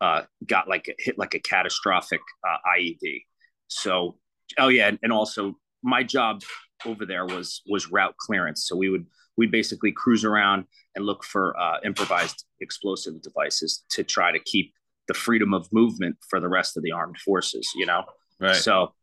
uh, 0.01 0.23
got 0.47 0.69
like 0.69 0.89
a, 0.89 0.95
hit 0.99 1.19
like 1.19 1.35
a 1.35 1.39
catastrophic 1.39 2.21
uh, 2.47 2.57
IED. 2.79 3.23
So, 3.69 4.17
oh 4.59 4.69
yeah, 4.69 4.89
and, 4.89 4.99
and 5.03 5.13
also 5.13 5.55
my 5.83 6.03
job 6.03 6.43
over 6.87 7.07
there 7.07 7.27
was 7.27 7.63
was 7.67 7.91
route 7.91 8.17
clearance. 8.19 8.67
So 8.67 8.77
we 8.77 8.89
would 8.89 9.07
we 9.37 9.47
basically 9.47 9.93
cruise 9.93 10.25
around 10.25 10.65
and 10.95 11.05
look 11.05 11.25
for 11.25 11.59
uh, 11.59 11.79
improvised 11.85 12.45
explosive 12.61 13.21
devices 13.23 13.85
to 13.91 14.05
try 14.05 14.33
to 14.33 14.39
keep 14.39 14.73
the 15.09 15.15
freedom 15.15 15.53
of 15.53 15.71
movement 15.73 16.17
for 16.29 16.41
the 16.41 16.49
rest 16.49 16.77
of 16.77 16.83
the 16.83 16.93
armed 16.93 17.19
forces. 17.19 17.71
You 17.75 17.87
know, 17.87 18.05
right? 18.41 18.57
So, 18.57 18.95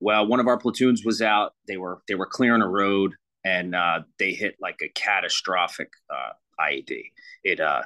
well, 0.00 0.26
one 0.26 0.40
of 0.40 0.46
our 0.46 0.58
platoons 0.58 1.04
was 1.04 1.22
out. 1.22 1.52
They 1.66 1.76
were 1.76 2.02
they 2.08 2.14
were 2.14 2.26
clearing 2.26 2.62
a 2.62 2.68
road 2.68 3.14
and 3.46 3.74
uh, 3.76 4.00
they 4.18 4.32
hit 4.32 4.56
like 4.60 4.80
a 4.82 4.88
catastrophic 4.88 5.88
uh, 6.10 6.32
IED. 6.60 7.04
It 7.44 7.60
uh, 7.60 7.82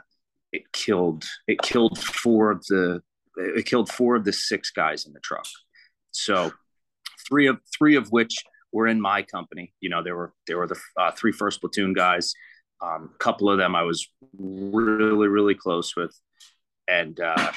it 0.52 0.72
killed 0.72 1.25
it 1.46 1.60
killed 1.62 1.99
four 1.99 2.50
of 2.50 2.64
the 2.66 3.02
it 3.37 3.66
killed 3.66 3.90
four 3.90 4.16
of 4.16 4.25
the 4.25 4.32
six 4.32 4.70
guys 4.70 5.06
in 5.06 5.12
the 5.12 5.20
truck. 5.20 5.46
So 6.10 6.52
three 7.30 7.46
of 7.46 7.58
three 7.76 7.96
of 7.96 8.08
which 8.08 8.44
were 8.72 8.87
in 8.87 9.00
my 9.00 9.22
company. 9.22 9.72
You 9.80 9.90
know, 9.90 10.02
they 10.02 10.12
were 10.12 10.32
they 10.46 10.54
were 10.54 10.66
the 10.66 10.78
uh, 10.99 11.12
three 11.12 11.32
first 11.32 11.60
platoon 11.60 11.92
guys. 11.92 12.34
A 12.82 12.87
um, 12.87 13.10
couple 13.18 13.50
of 13.50 13.58
them 13.58 13.75
I 13.75 13.82
was 13.82 14.08
really 14.38 15.28
really 15.28 15.54
close 15.54 15.94
with, 15.96 16.18
and 16.88 17.18
uh, 17.20 17.52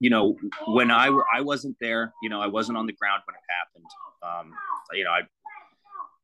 you 0.00 0.10
know 0.10 0.36
when 0.66 0.90
I 0.90 1.06
I 1.34 1.40
wasn't 1.40 1.76
there, 1.80 2.12
you 2.22 2.28
know 2.28 2.40
I 2.40 2.46
wasn't 2.46 2.78
on 2.78 2.86
the 2.86 2.92
ground 2.92 3.22
when 3.26 3.34
it 3.34 3.42
happened. 3.58 3.90
Um, 4.22 4.54
you 4.92 5.04
know 5.04 5.10
I 5.10 5.22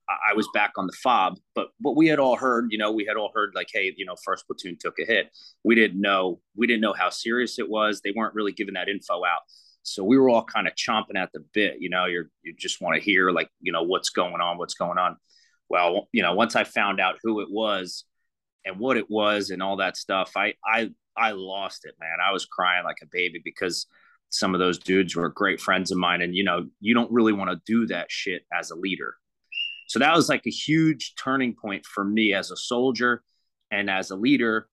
I 0.08 0.34
was 0.34 0.49
back 0.52 0.73
on 0.76 0.87
the 0.87 0.92
fob, 1.02 1.38
but 1.54 1.68
what 1.80 1.96
we 1.96 2.08
had 2.08 2.18
all 2.18 2.37
heard, 2.37 2.66
you 2.70 2.78
know, 2.78 2.92
we 2.92 3.06
had 3.06 3.16
all 3.16 3.30
heard 3.34 3.52
like, 3.54 3.68
hey, 3.73 3.92
you 3.96 4.04
know, 4.04 4.16
first 4.23 4.46
platoon 4.46 4.76
took 4.78 4.99
a 4.99 5.04
hit. 5.04 5.30
We 5.62 5.75
didn't 5.75 6.00
know, 6.00 6.40
we 6.56 6.66
didn't 6.66 6.82
know 6.82 6.92
how 6.92 7.11
serious 7.11 7.58
it 7.58 7.68
was. 7.68 8.00
They 8.02 8.12
weren't 8.14 8.34
really 8.34 8.52
giving 8.52 8.75
that 8.75 8.88
info 8.88 9.25
out. 9.25 9.40
So 9.84 10.02
we 10.02 10.18
were 10.18 10.30
all 10.30 10.44
kind 10.44 10.66
of 10.66 10.74
chomping 10.74 11.16
at 11.16 11.30
the 11.32 11.44
bit, 11.52 11.76
you 11.78 11.90
know, 11.90 12.06
you're, 12.06 12.30
you 12.42 12.54
just 12.56 12.80
want 12.80 12.96
to 12.96 13.02
hear 13.02 13.30
like, 13.30 13.50
you 13.60 13.70
know, 13.70 13.82
what's 13.82 14.08
going 14.08 14.40
on, 14.40 14.58
what's 14.58 14.74
going 14.74 14.98
on. 14.98 15.16
Well, 15.68 16.08
you 16.10 16.22
know, 16.22 16.34
once 16.34 16.56
I 16.56 16.64
found 16.64 17.00
out 17.00 17.18
who 17.22 17.40
it 17.40 17.48
was 17.50 18.04
and 18.64 18.78
what 18.78 18.96
it 18.96 19.10
was 19.10 19.50
and 19.50 19.62
all 19.62 19.76
that 19.76 19.96
stuff, 19.96 20.32
I, 20.36 20.54
I, 20.64 20.90
I 21.16 21.32
lost 21.32 21.84
it, 21.84 21.94
man. 22.00 22.16
I 22.26 22.32
was 22.32 22.46
crying 22.46 22.84
like 22.84 22.98
a 23.02 23.08
baby 23.12 23.40
because 23.44 23.86
some 24.30 24.54
of 24.54 24.58
those 24.58 24.78
dudes 24.78 25.14
were 25.14 25.28
great 25.28 25.60
friends 25.60 25.90
of 25.90 25.98
mine. 25.98 26.22
And, 26.22 26.34
you 26.34 26.44
know, 26.44 26.66
you 26.80 26.94
don't 26.94 27.12
really 27.12 27.32
want 27.32 27.50
to 27.50 27.60
do 27.66 27.86
that 27.88 28.10
shit 28.10 28.42
as 28.58 28.70
a 28.70 28.76
leader. 28.76 29.14
So 29.86 29.98
that 29.98 30.16
was 30.16 30.30
like 30.30 30.46
a 30.46 30.50
huge 30.50 31.14
turning 31.22 31.54
point 31.54 31.84
for 31.84 32.04
me 32.04 32.32
as 32.32 32.50
a 32.50 32.56
soldier 32.56 33.22
and 33.70 33.90
as 33.90 34.10
a 34.10 34.16
leader 34.16 34.66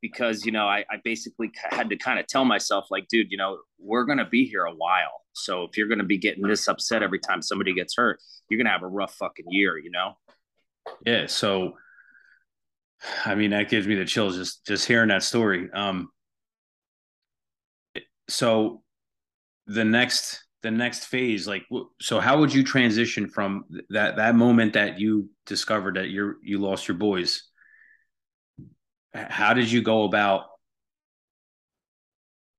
because 0.00 0.44
you 0.44 0.52
know 0.52 0.66
I, 0.66 0.84
I 0.90 0.96
basically 1.04 1.50
had 1.70 1.90
to 1.90 1.96
kind 1.96 2.18
of 2.18 2.26
tell 2.26 2.44
myself 2.44 2.86
like 2.90 3.08
dude 3.08 3.30
you 3.30 3.36
know 3.36 3.58
we're 3.78 4.04
going 4.04 4.18
to 4.18 4.24
be 4.24 4.46
here 4.46 4.64
a 4.64 4.74
while. 4.74 5.22
So 5.32 5.64
if 5.64 5.76
you're 5.76 5.88
going 5.88 5.98
to 5.98 6.04
be 6.04 6.16
getting 6.16 6.46
this 6.46 6.66
upset 6.66 7.02
every 7.02 7.18
time 7.18 7.42
somebody 7.42 7.74
gets 7.74 7.94
hurt 7.96 8.20
you're 8.48 8.58
going 8.58 8.66
to 8.66 8.72
have 8.72 8.82
a 8.82 8.88
rough 8.88 9.14
fucking 9.14 9.46
year 9.48 9.78
you 9.78 9.90
know? 9.90 10.16
Yeah 11.04 11.26
so 11.26 11.74
i 13.24 13.34
mean 13.34 13.50
that 13.50 13.68
gives 13.68 13.86
me 13.86 13.94
the 13.94 14.04
chills 14.04 14.36
just 14.36 14.66
just 14.66 14.86
hearing 14.86 15.08
that 15.08 15.22
story. 15.22 15.68
Um 15.72 16.08
so 18.28 18.82
the 19.66 19.84
next 19.84 20.42
the 20.62 20.70
next 20.70 21.06
phase 21.06 21.46
like 21.46 21.64
so 22.00 22.18
how 22.18 22.38
would 22.38 22.52
you 22.52 22.64
transition 22.64 23.28
from 23.28 23.64
that 23.90 24.16
that 24.16 24.34
moment 24.34 24.72
that 24.72 24.98
you 24.98 25.28
discovered 25.44 25.96
that 25.96 26.08
you're 26.08 26.36
you 26.42 26.58
lost 26.58 26.88
your 26.88 26.96
boys 26.96 27.44
how 29.16 29.54
did 29.54 29.70
you 29.70 29.82
go 29.82 30.04
about 30.04 30.46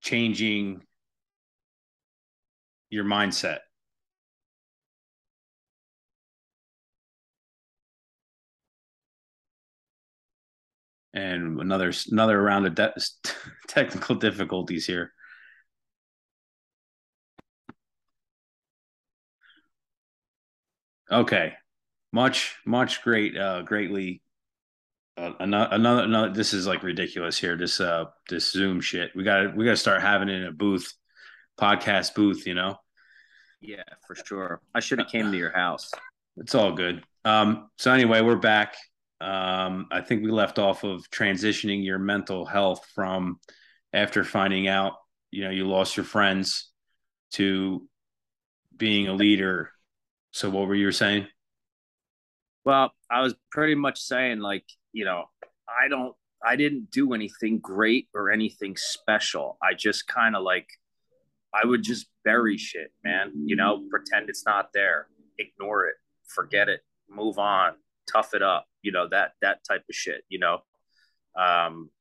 changing 0.02 0.82
your 2.90 3.04
mindset? 3.06 3.60
And 11.14 11.60
another 11.60 11.92
another 12.12 12.42
round 12.42 12.68
of 12.68 12.76
de- 12.76 12.94
technical 13.68 14.16
difficulties 14.16 14.86
here. 14.86 15.14
Okay. 21.12 21.54
Much 22.14 22.56
much 22.66 23.02
great 23.04 23.38
uh 23.38 23.62
greatly 23.64 24.22
uh, 25.18 25.34
another, 25.40 25.76
another, 25.76 26.04
another, 26.04 26.34
this 26.34 26.54
is 26.54 26.68
like 26.68 26.84
ridiculous 26.84 27.38
here. 27.38 27.58
This, 27.58 27.82
uh, 27.82 28.06
this 28.30 28.52
Zoom 28.52 28.80
shit. 28.82 29.16
We 29.16 29.24
got 29.24 29.56
we 29.56 29.66
got 29.66 29.72
to 29.72 29.78
start 29.78 30.02
having 30.02 30.30
it 30.30 30.42
in 30.42 30.48
a 30.48 30.52
booth, 30.52 30.94
podcast 31.60 32.16
booth, 32.16 32.46
you 32.46 32.54
know? 32.54 32.78
Yeah, 33.60 33.84
for 34.06 34.16
sure. 34.16 34.62
I 34.76 34.80
should 34.80 35.00
have 35.00 35.08
came 35.08 35.32
to 35.32 35.38
your 35.38 35.52
house. 35.52 35.92
It's 36.38 36.54
all 36.54 36.74
good. 36.74 37.04
Um, 37.26 37.70
so 37.78 37.92
anyway, 37.92 38.22
we're 38.22 38.36
back. 38.36 38.76
Um, 39.20 39.88
I 39.92 40.02
think 40.02 40.24
we 40.24 40.30
left 40.30 40.60
off 40.60 40.84
of 40.84 41.10
transitioning 41.10 41.84
your 41.84 41.98
mental 41.98 42.46
health 42.46 42.86
from 42.94 43.40
after 43.92 44.24
finding 44.24 44.68
out, 44.68 44.94
you 45.32 45.44
know, 45.44 45.50
you 45.50 45.68
lost 45.68 45.98
your 45.98 46.04
friends 46.04 46.70
to 47.32 47.88
being 48.76 49.08
a 49.08 49.14
leader. 49.14 49.72
So 50.32 50.52
what 50.52 50.68
were 50.68 50.76
you 50.76 50.92
saying? 50.92 51.28
Well, 52.64 52.92
I 53.10 53.22
was 53.22 53.34
pretty 53.50 53.76
much 53.76 54.00
saying 54.00 54.40
like 54.40 54.66
you 54.98 55.06
know, 55.06 55.26
I 55.70 55.90
don't, 55.90 56.16
I 56.44 56.56
didn't 56.56 56.90
do 56.90 57.14
anything 57.14 57.60
great 57.60 58.08
or 58.16 58.32
anything 58.32 58.76
special. 58.76 59.60
I 59.62 59.76
just 59.76 60.08
kind 60.08 60.36
of 60.36 60.42
like, 60.42 60.68
I 61.54 61.68
would 61.68 61.84
just 61.84 62.08
bury 62.26 62.58
shit, 62.58 62.92
man. 63.04 63.32
You 63.46 63.56
know, 63.56 63.84
pretend 63.92 64.28
it's 64.28 64.44
not 64.44 64.70
there, 64.74 65.08
ignore 65.38 65.86
it, 65.86 65.98
forget 66.26 66.68
it, 66.68 66.82
move 67.08 67.38
on, 67.38 67.74
tough 68.12 68.34
it 68.34 68.42
up. 68.42 68.66
You 68.82 68.92
know 68.92 69.08
that 69.10 69.34
that 69.42 69.60
type 69.68 69.84
of 69.88 69.96
shit. 69.96 70.24
You 70.30 70.40
know, 70.40 70.60
um, 71.40 71.92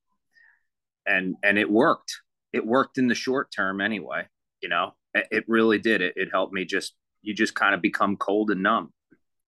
and 1.06 1.36
and 1.42 1.58
it 1.58 1.70
worked. 1.70 2.20
It 2.52 2.66
worked 2.66 2.96
in 2.96 3.08
the 3.08 3.14
short 3.14 3.52
term, 3.54 3.80
anyway. 3.82 4.26
You 4.62 4.70
know, 4.70 4.94
it, 5.14 5.26
it 5.30 5.44
really 5.48 5.78
did. 5.78 6.00
It 6.00 6.14
it 6.16 6.28
helped 6.32 6.52
me 6.52 6.64
just 6.64 6.94
you 7.22 7.34
just 7.34 7.54
kind 7.54 7.74
of 7.74 7.82
become 7.82 8.16
cold 8.16 8.50
and 8.50 8.62
numb, 8.62 8.92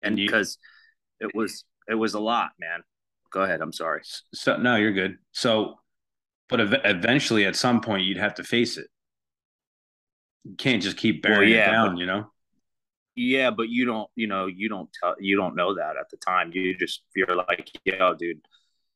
and 0.03 0.17
because 0.17 0.59
it 1.19 1.35
was 1.35 1.65
it 1.89 1.95
was 1.95 2.15
a 2.15 2.21
lot, 2.21 2.51
man 2.61 2.83
go 3.31 3.43
ahead. 3.43 3.61
I'm 3.61 3.73
sorry. 3.73 4.03
So 4.35 4.57
no, 4.57 4.77
you're 4.77 4.93
good. 4.93 5.19
So, 5.33 5.75
but 6.49 6.61
ev- 6.61 6.81
eventually, 6.85 7.45
at 7.45 7.57
some 7.57 7.81
point, 7.81 8.05
you'd 8.05 8.19
have 8.19 8.35
to 8.35 8.45
face 8.45 8.77
it. 8.77 8.89
You 10.45 10.57
can't 10.57 10.83
just 10.83 10.97
keep 10.97 11.23
burying 11.23 11.41
well, 11.41 11.51
yeah, 11.51 11.69
it 11.69 11.73
down, 11.73 11.95
but, 11.95 12.01
you 12.01 12.07
know. 12.07 12.31
Yeah, 13.15 13.51
but 13.51 13.69
you 13.69 13.85
don't, 13.85 14.09
you 14.15 14.29
know, 14.29 14.47
you 14.47 14.69
don't 14.69 14.89
tell, 15.03 15.17
you 15.19 15.37
don't 15.37 15.57
know 15.57 15.75
that 15.75 15.97
at 15.99 16.09
the 16.11 16.17
time. 16.19 16.51
You 16.53 16.77
just 16.77 17.03
you're 17.17 17.35
like, 17.35 17.71
yeah, 17.85 18.13
dude, 18.19 18.41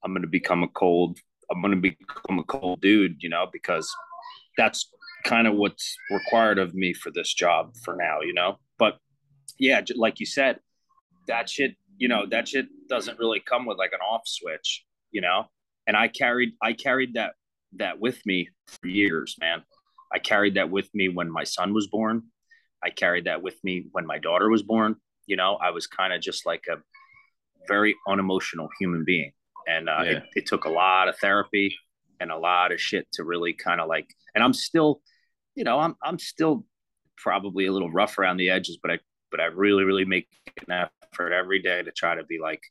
I'm 0.05 0.15
gonna 0.15 0.29
become 0.29 0.63
a 0.63 0.69
cold, 0.69 1.19
I'm 1.51 1.61
gonna 1.61 1.77
become 1.77 2.39
a 2.39 2.45
cold 2.45 2.81
dude, 2.81 3.23
you 3.23 3.29
know, 3.29 3.47
because 3.53 3.93
that's 4.57 4.91
kind 5.25 5.47
of 5.47 5.55
what's 5.55 5.97
required 6.11 6.59
of 6.59 6.75
me 6.75 6.93
for 6.93 7.11
this 7.11 7.33
job 7.35 7.75
for 7.85 7.97
now, 7.97 8.21
you 8.21 8.33
know. 8.33 8.59
But 8.79 8.99
yeah, 9.59 9.81
like 9.97 10.21
you 10.21 10.27
said, 10.27 10.61
that 11.29 11.49
shit 11.49 11.77
you 12.03 12.09
know 12.09 12.23
that 12.27 12.49
shit 12.49 12.67
doesn't 12.89 13.19
really 13.19 13.41
come 13.41 13.65
with 13.67 13.79
like 13.79 13.93
an 13.93 14.01
off 14.01 14.23
switch 14.27 14.85
you 15.13 15.21
know? 15.21 15.45
And 15.87 15.97
i 15.97 16.09
carried 16.09 16.51
i 16.63 16.73
carried 16.73 17.15
that 17.15 17.33
that 17.77 18.01
with 18.01 18.19
me 18.27 18.49
for 18.67 18.89
years 18.89 19.37
man. 19.41 19.63
I 20.15 20.19
carried 20.19 20.55
that 20.57 20.71
with 20.71 20.89
me 20.95 21.09
when 21.09 21.31
my 21.31 21.45
son 21.45 21.73
was 21.73 21.87
born. 21.87 22.25
I 22.85 22.91
carried 22.91 23.25
that 23.25 23.43
with 23.43 23.59
me 23.65 23.87
when 23.93 24.07
my 24.07 24.19
daughter 24.19 24.49
was 24.51 24.63
born. 24.63 24.97
You 25.27 25.37
know 25.37 25.59
i 25.67 25.71
was 25.71 25.87
kind 25.87 26.13
of 26.13 26.21
just 26.21 26.47
like 26.47 26.65
a 26.75 26.77
very 27.69 27.95
unemotional 28.09 28.69
human 28.81 29.05
being. 29.05 29.33
And 29.69 29.89
uh, 29.89 30.03
yeah. 30.05 30.11
it, 30.11 30.23
it 30.35 30.47
took 30.47 30.65
a 30.65 30.71
lot 30.71 31.07
of 31.09 31.17
therapy 31.19 31.77
and 32.19 32.33
a 32.33 32.37
lot 32.37 32.73
of 32.73 32.81
shit 32.81 33.07
to 33.13 33.23
really 33.23 33.53
kind 33.53 33.81
of 33.81 33.89
like 33.89 34.09
and 34.35 34.43
i'm 34.45 34.53
still 34.53 35.01
you 35.55 35.65
know 35.65 35.79
i'm 35.79 35.95
i'm 36.03 36.19
still 36.19 36.65
probably 37.17 37.67
a 37.67 37.73
little 37.73 37.91
rough 37.91 38.19
around 38.19 38.37
the 38.37 38.51
edges 38.51 38.79
but 38.83 38.91
i 38.91 38.99
but 39.33 39.41
i 39.41 39.47
really 39.47 39.83
really 39.83 40.05
make 40.05 40.29
an 40.69 40.87
effort 41.13 41.33
every 41.33 41.61
day 41.61 41.83
to 41.83 41.91
try 41.91 42.15
to 42.15 42.23
be 42.23 42.39
like 42.39 42.63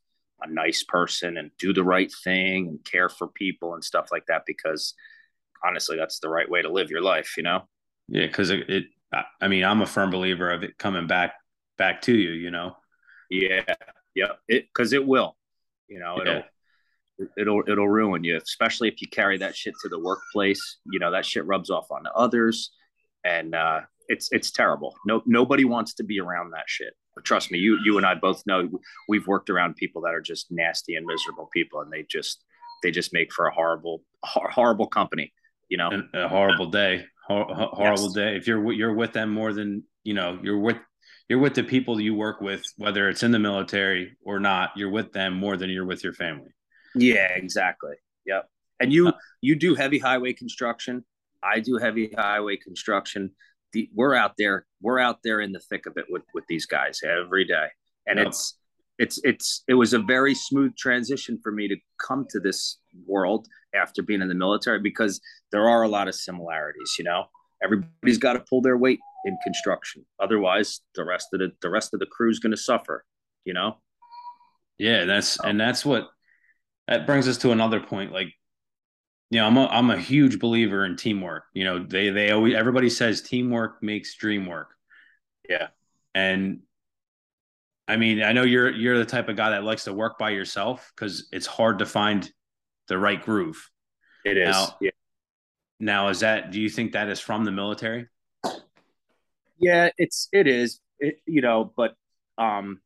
a 0.43 0.49
nice 0.49 0.83
person 0.83 1.37
and 1.37 1.51
do 1.59 1.73
the 1.73 1.83
right 1.83 2.11
thing 2.23 2.67
and 2.67 2.85
care 2.85 3.09
for 3.09 3.27
people 3.27 3.73
and 3.73 3.83
stuff 3.83 4.07
like 4.11 4.25
that 4.27 4.43
because 4.47 4.93
honestly 5.63 5.97
that's 5.97 6.19
the 6.19 6.29
right 6.29 6.49
way 6.49 6.61
to 6.61 6.71
live 6.71 6.89
your 6.89 7.01
life 7.01 7.35
you 7.37 7.43
know? 7.43 7.67
Yeah 8.07 8.27
because 8.27 8.49
it, 8.49 8.69
it, 8.69 8.85
i 9.41 9.47
mean 9.47 9.63
i'm 9.63 9.81
a 9.81 9.85
firm 9.85 10.09
believer 10.09 10.49
of 10.49 10.63
it 10.63 10.77
coming 10.77 11.07
back 11.07 11.33
back 11.77 12.01
to 12.03 12.15
you 12.15 12.31
you 12.31 12.51
know? 12.51 12.75
Yeah 13.29 13.61
yeah 14.15 14.33
it 14.47 14.67
because 14.73 14.93
it 14.93 15.05
will 15.05 15.35
you 15.87 15.99
know 15.99 16.19
it'll 16.21 16.43
it'll 17.37 17.63
it'll 17.67 17.89
ruin 17.89 18.23
you 18.23 18.37
especially 18.37 18.87
if 18.87 19.01
you 19.01 19.07
carry 19.09 19.37
that 19.37 19.55
shit 19.55 19.73
to 19.81 19.89
the 19.89 19.99
workplace 19.99 20.77
you 20.85 20.99
know 20.99 21.11
that 21.11 21.25
shit 21.25 21.45
rubs 21.45 21.69
off 21.69 21.91
on 21.91 22.03
others 22.15 22.71
and 23.23 23.53
uh 23.53 23.81
it's 24.11 24.27
it's 24.31 24.51
terrible 24.51 24.95
no 25.05 25.21
nobody 25.25 25.65
wants 25.65 25.93
to 25.93 26.03
be 26.03 26.19
around 26.19 26.51
that 26.51 26.65
shit 26.67 26.93
But 27.15 27.25
trust 27.25 27.51
me, 27.51 27.59
you 27.59 27.77
you 27.83 27.97
and 27.97 28.05
I 28.05 28.15
both 28.15 28.43
know 28.45 28.69
we've 29.09 29.27
worked 29.27 29.49
around 29.49 29.75
people 29.75 30.01
that 30.03 30.13
are 30.13 30.21
just 30.21 30.51
nasty 30.51 30.95
and 30.95 31.05
miserable 31.05 31.49
people, 31.51 31.81
and 31.81 31.91
they 31.91 32.03
just 32.03 32.43
they 32.83 32.91
just 32.91 33.13
make 33.13 33.33
for 33.33 33.47
a 33.47 33.53
horrible 33.53 34.03
horrible 34.23 34.87
company. 34.87 35.33
You 35.69 35.77
know, 35.77 35.89
and 35.89 36.03
a 36.13 36.27
horrible 36.27 36.67
day, 36.67 37.05
horrible 37.27 38.05
yes. 38.05 38.13
day. 38.13 38.35
If 38.35 38.47
you're 38.47 38.71
you're 38.71 38.93
with 38.93 39.13
them 39.13 39.29
more 39.31 39.53
than 39.53 39.83
you 40.03 40.13
know, 40.13 40.39
you're 40.41 40.59
with 40.59 40.77
you're 41.29 41.39
with 41.39 41.55
the 41.55 41.63
people 41.63 41.99
you 41.99 42.13
work 42.13 42.41
with, 42.41 42.61
whether 42.77 43.09
it's 43.09 43.23
in 43.23 43.31
the 43.31 43.39
military 43.39 44.17
or 44.23 44.39
not. 44.39 44.71
You're 44.75 44.89
with 44.89 45.13
them 45.13 45.33
more 45.33 45.57
than 45.57 45.69
you're 45.69 45.85
with 45.85 46.03
your 46.03 46.13
family. 46.13 46.51
Yeah, 46.95 47.27
exactly. 47.33 47.95
Yep. 48.25 48.49
And 48.79 48.91
you 48.91 49.09
uh, 49.09 49.13
you 49.41 49.55
do 49.55 49.75
heavy 49.75 49.99
highway 49.99 50.33
construction. 50.33 51.05
I 51.43 51.59
do 51.59 51.77
heavy 51.77 52.13
highway 52.17 52.57
construction 52.57 53.31
the, 53.73 53.89
we're 53.93 54.15
out 54.15 54.33
there 54.37 54.65
we're 54.81 54.99
out 54.99 55.19
there 55.23 55.41
in 55.41 55.51
the 55.51 55.59
thick 55.59 55.85
of 55.85 55.97
it 55.97 56.05
with 56.09 56.23
with 56.33 56.45
these 56.47 56.65
guys 56.65 56.99
every 57.03 57.45
day 57.45 57.67
and 58.07 58.17
yep. 58.17 58.27
it's 58.27 58.57
it's 58.97 59.19
it's 59.23 59.63
it 59.67 59.73
was 59.73 59.93
a 59.93 59.99
very 59.99 60.35
smooth 60.35 60.75
transition 60.75 61.39
for 61.41 61.51
me 61.51 61.67
to 61.67 61.75
come 61.99 62.25
to 62.29 62.39
this 62.39 62.79
world 63.07 63.47
after 63.73 64.01
being 64.01 64.21
in 64.21 64.27
the 64.27 64.35
military 64.35 64.79
because 64.79 65.21
there 65.51 65.67
are 65.69 65.83
a 65.83 65.89
lot 65.89 66.07
of 66.07 66.15
similarities 66.15 66.95
you 66.97 67.05
know 67.05 67.25
everybody's 67.63 68.17
got 68.17 68.33
to 68.33 68.39
pull 68.39 68.61
their 68.61 68.77
weight 68.77 68.99
in 69.25 69.37
construction. 69.43 70.05
Otherwise, 70.19 70.81
the 70.95 71.03
rest 71.03 71.27
of 71.33 71.39
the 71.39 71.51
the 71.61 71.69
rest 71.69 71.93
of 71.93 71.99
the 71.99 72.05
crew 72.05 72.29
is 72.29 72.39
going 72.39 72.51
to 72.51 72.57
suffer. 72.57 73.05
You 73.45 73.53
know. 73.53 73.77
Yeah, 74.77 75.05
that's 75.05 75.39
and 75.43 75.59
that's 75.59 75.85
what 75.85 76.09
that 76.87 77.05
brings 77.05 77.27
us 77.27 77.37
to 77.39 77.51
another 77.51 77.79
point. 77.79 78.11
Like, 78.11 78.33
you 79.31 79.39
know, 79.39 79.47
I'm 79.47 79.57
a 79.57 79.65
I'm 79.67 79.89
a 79.89 79.97
huge 79.97 80.39
believer 80.39 80.85
in 80.85 80.97
teamwork. 80.97 81.45
You 81.53 81.63
know, 81.63 81.83
they 81.83 82.09
they 82.09 82.31
always 82.31 82.53
everybody 82.53 82.89
says 82.89 83.21
teamwork 83.21 83.81
makes 83.81 84.13
dream 84.15 84.45
work. 84.45 84.75
Yeah, 85.49 85.67
and 86.13 86.59
I 87.87 87.95
mean, 87.95 88.21
I 88.21 88.33
know 88.33 88.43
you're 88.43 88.69
you're 88.69 88.97
the 88.97 89.05
type 89.05 89.29
of 89.29 89.37
guy 89.37 89.51
that 89.51 89.63
likes 89.63 89.85
to 89.85 89.93
work 89.93 90.19
by 90.19 90.31
yourself 90.31 90.91
because 90.93 91.29
it's 91.31 91.47
hard 91.47 91.79
to 91.79 91.85
find 91.85 92.29
the 92.89 92.97
right 92.97 93.21
groove. 93.21 93.69
It 94.25 94.35
is. 94.35 94.49
Now, 94.49 94.77
yeah. 94.81 94.91
now, 95.79 96.09
is 96.09 96.19
that? 96.19 96.51
Do 96.51 96.59
you 96.59 96.69
think 96.69 96.91
that 96.91 97.07
is 97.07 97.21
from 97.21 97.45
the 97.45 97.51
military? 97.51 98.07
Yeah, 99.57 99.91
it's 99.97 100.27
it 100.33 100.45
is. 100.45 100.81
It, 100.99 101.21
you 101.25 101.41
know, 101.41 101.71
but 101.77 101.93
um, 102.37 102.81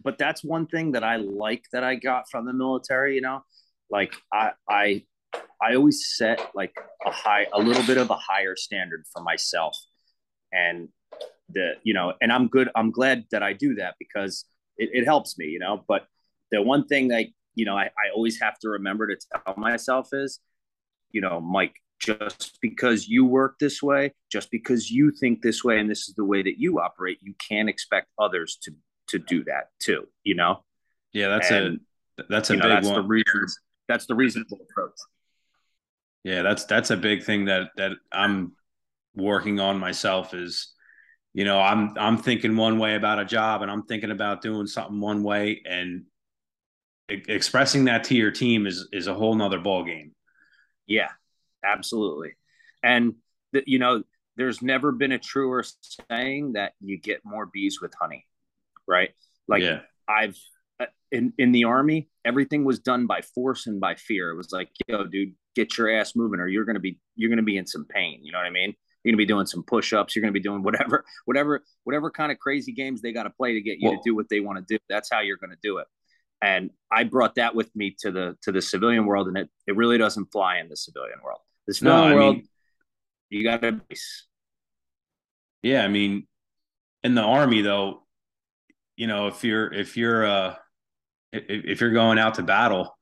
but 0.00 0.16
that's 0.16 0.44
one 0.44 0.68
thing 0.68 0.92
that 0.92 1.02
I 1.02 1.16
like 1.16 1.64
that 1.72 1.82
I 1.82 1.96
got 1.96 2.30
from 2.30 2.46
the 2.46 2.52
military. 2.52 3.16
You 3.16 3.22
know, 3.22 3.44
like 3.90 4.14
I 4.32 4.52
I 4.68 5.02
I 5.60 5.74
always 5.74 6.06
set 6.16 6.50
like 6.54 6.74
a 7.04 7.10
high, 7.10 7.46
a 7.52 7.58
little 7.58 7.82
bit 7.84 7.98
of 7.98 8.10
a 8.10 8.16
higher 8.16 8.56
standard 8.56 9.04
for 9.12 9.22
myself, 9.22 9.76
and 10.52 10.88
the 11.50 11.74
you 11.82 11.94
know, 11.94 12.12
and 12.20 12.32
I'm 12.32 12.48
good. 12.48 12.70
I'm 12.74 12.90
glad 12.90 13.24
that 13.30 13.42
I 13.42 13.52
do 13.52 13.74
that 13.76 13.94
because 13.98 14.44
it, 14.76 14.90
it 14.92 15.04
helps 15.04 15.38
me. 15.38 15.46
You 15.46 15.58
know, 15.58 15.84
but 15.88 16.06
the 16.50 16.62
one 16.62 16.86
thing 16.86 17.08
that 17.08 17.26
you 17.54 17.64
know 17.64 17.76
I, 17.76 17.84
I 17.84 18.10
always 18.14 18.40
have 18.40 18.58
to 18.60 18.68
remember 18.68 19.08
to 19.08 19.16
tell 19.44 19.54
myself 19.56 20.08
is, 20.12 20.40
you 21.10 21.20
know, 21.20 21.40
Mike, 21.40 21.76
just 21.98 22.58
because 22.62 23.08
you 23.08 23.24
work 23.24 23.58
this 23.58 23.82
way, 23.82 24.14
just 24.30 24.50
because 24.50 24.90
you 24.90 25.10
think 25.10 25.42
this 25.42 25.64
way, 25.64 25.78
and 25.78 25.90
this 25.90 26.08
is 26.08 26.14
the 26.14 26.24
way 26.24 26.42
that 26.42 26.58
you 26.58 26.78
operate, 26.80 27.18
you 27.20 27.34
can't 27.48 27.68
expect 27.68 28.08
others 28.18 28.58
to 28.62 28.72
to 29.08 29.18
do 29.18 29.44
that 29.44 29.68
too. 29.80 30.06
You 30.22 30.36
know. 30.36 30.62
Yeah, 31.12 31.28
that's 31.28 31.50
and, 31.50 31.80
a 32.18 32.24
that's 32.28 32.50
a 32.50 32.54
big 32.54 32.62
know, 32.62 32.68
that's 32.68 32.86
one. 32.86 32.96
The 32.96 33.08
reason, 33.08 33.46
that's 33.88 34.06
the 34.06 34.14
reasonable 34.14 34.58
approach. 34.70 34.92
Yeah, 36.24 36.42
that's 36.42 36.64
that's 36.64 36.90
a 36.90 36.96
big 36.96 37.24
thing 37.24 37.46
that 37.46 37.70
that 37.76 37.92
I'm 38.12 38.52
working 39.14 39.60
on 39.60 39.78
myself 39.78 40.34
is 40.34 40.72
you 41.34 41.44
know 41.44 41.60
i'm 41.60 41.92
i'm 41.98 42.16
thinking 42.16 42.56
one 42.56 42.78
way 42.78 42.94
about 42.94 43.18
a 43.18 43.24
job 43.24 43.62
and 43.62 43.70
i'm 43.70 43.82
thinking 43.82 44.10
about 44.10 44.42
doing 44.42 44.66
something 44.66 45.00
one 45.00 45.22
way 45.22 45.62
and 45.68 46.04
expressing 47.08 47.84
that 47.84 48.04
to 48.04 48.14
your 48.14 48.30
team 48.30 48.66
is 48.66 48.88
is 48.92 49.06
a 49.06 49.14
whole 49.14 49.34
nother 49.34 49.58
ball 49.58 49.84
game 49.84 50.12
yeah 50.86 51.08
absolutely. 51.64 52.34
And 52.82 53.14
the, 53.52 53.62
you 53.66 53.78
know 53.78 54.02
there's 54.36 54.62
never 54.62 54.92
been 54.92 55.12
a 55.12 55.18
truer 55.18 55.64
saying 56.10 56.52
that 56.52 56.72
you 56.80 56.98
get 56.98 57.24
more 57.24 57.46
bees 57.46 57.80
with 57.80 57.92
honey 58.00 58.26
right? 58.86 59.10
Like 59.46 59.62
yeah. 59.62 59.80
i've 60.08 60.38
in 61.12 61.32
in 61.38 61.52
the 61.52 61.64
army 61.64 62.08
everything 62.24 62.64
was 62.64 62.78
done 62.78 63.06
by 63.06 63.20
force 63.34 63.66
and 63.66 63.80
by 63.80 63.94
fear 63.94 64.30
it 64.30 64.36
was 64.36 64.52
like 64.52 64.68
yo 64.86 65.04
dude 65.04 65.34
get 65.54 65.76
your 65.76 65.90
ass 65.90 66.14
moving 66.14 66.40
or 66.40 66.48
you're 66.48 66.64
going 66.64 66.74
to 66.74 66.80
be 66.80 66.98
you're 67.16 67.34
to 67.34 67.42
be 67.42 67.56
in 67.56 67.66
some 67.66 67.84
pain 67.86 68.20
you 68.22 68.32
know 68.32 68.38
what 68.38 68.46
i 68.46 68.50
mean 68.50 68.74
you're 69.02 69.12
going 69.12 69.18
to 69.18 69.24
be 69.24 69.32
doing 69.32 69.46
some 69.46 69.62
push-ups. 69.62 70.14
You're 70.14 70.22
going 70.22 70.34
to 70.34 70.38
be 70.38 70.42
doing 70.42 70.62
whatever, 70.62 71.04
whatever, 71.24 71.62
whatever 71.84 72.10
kind 72.10 72.32
of 72.32 72.38
crazy 72.38 72.72
games 72.72 73.00
they 73.00 73.12
got 73.12 73.24
to 73.24 73.30
play 73.30 73.54
to 73.54 73.60
get 73.60 73.78
you 73.78 73.90
well, 73.90 73.98
to 73.98 74.02
do 74.04 74.14
what 74.14 74.28
they 74.28 74.40
want 74.40 74.58
to 74.58 74.64
do. 74.76 74.78
That's 74.88 75.08
how 75.10 75.20
you're 75.20 75.36
going 75.36 75.50
to 75.50 75.58
do 75.62 75.78
it. 75.78 75.86
And 76.42 76.70
I 76.90 77.04
brought 77.04 77.36
that 77.36 77.54
with 77.54 77.74
me 77.74 77.96
to 78.00 78.12
the 78.12 78.36
to 78.42 78.52
the 78.52 78.62
civilian 78.62 79.06
world, 79.06 79.26
and 79.26 79.36
it 79.36 79.48
it 79.66 79.76
really 79.76 79.98
doesn't 79.98 80.26
fly 80.26 80.58
in 80.58 80.68
the 80.68 80.76
civilian 80.76 81.18
world. 81.24 81.40
The 81.66 81.74
civilian 81.74 82.10
no, 82.10 82.16
world, 82.16 82.36
mean, 82.36 82.48
you 83.30 83.42
got 83.42 83.62
to. 83.62 83.80
Yeah, 85.62 85.84
I 85.84 85.88
mean, 85.88 86.28
in 87.02 87.16
the 87.16 87.22
army 87.22 87.62
though, 87.62 88.06
you 88.96 89.08
know, 89.08 89.26
if 89.26 89.42
you're 89.42 89.72
if 89.72 89.96
you're 89.96 90.24
uh 90.24 90.54
if, 91.32 91.44
if 91.48 91.80
you're 91.80 91.92
going 91.92 92.18
out 92.18 92.34
to 92.34 92.42
battle, 92.42 92.96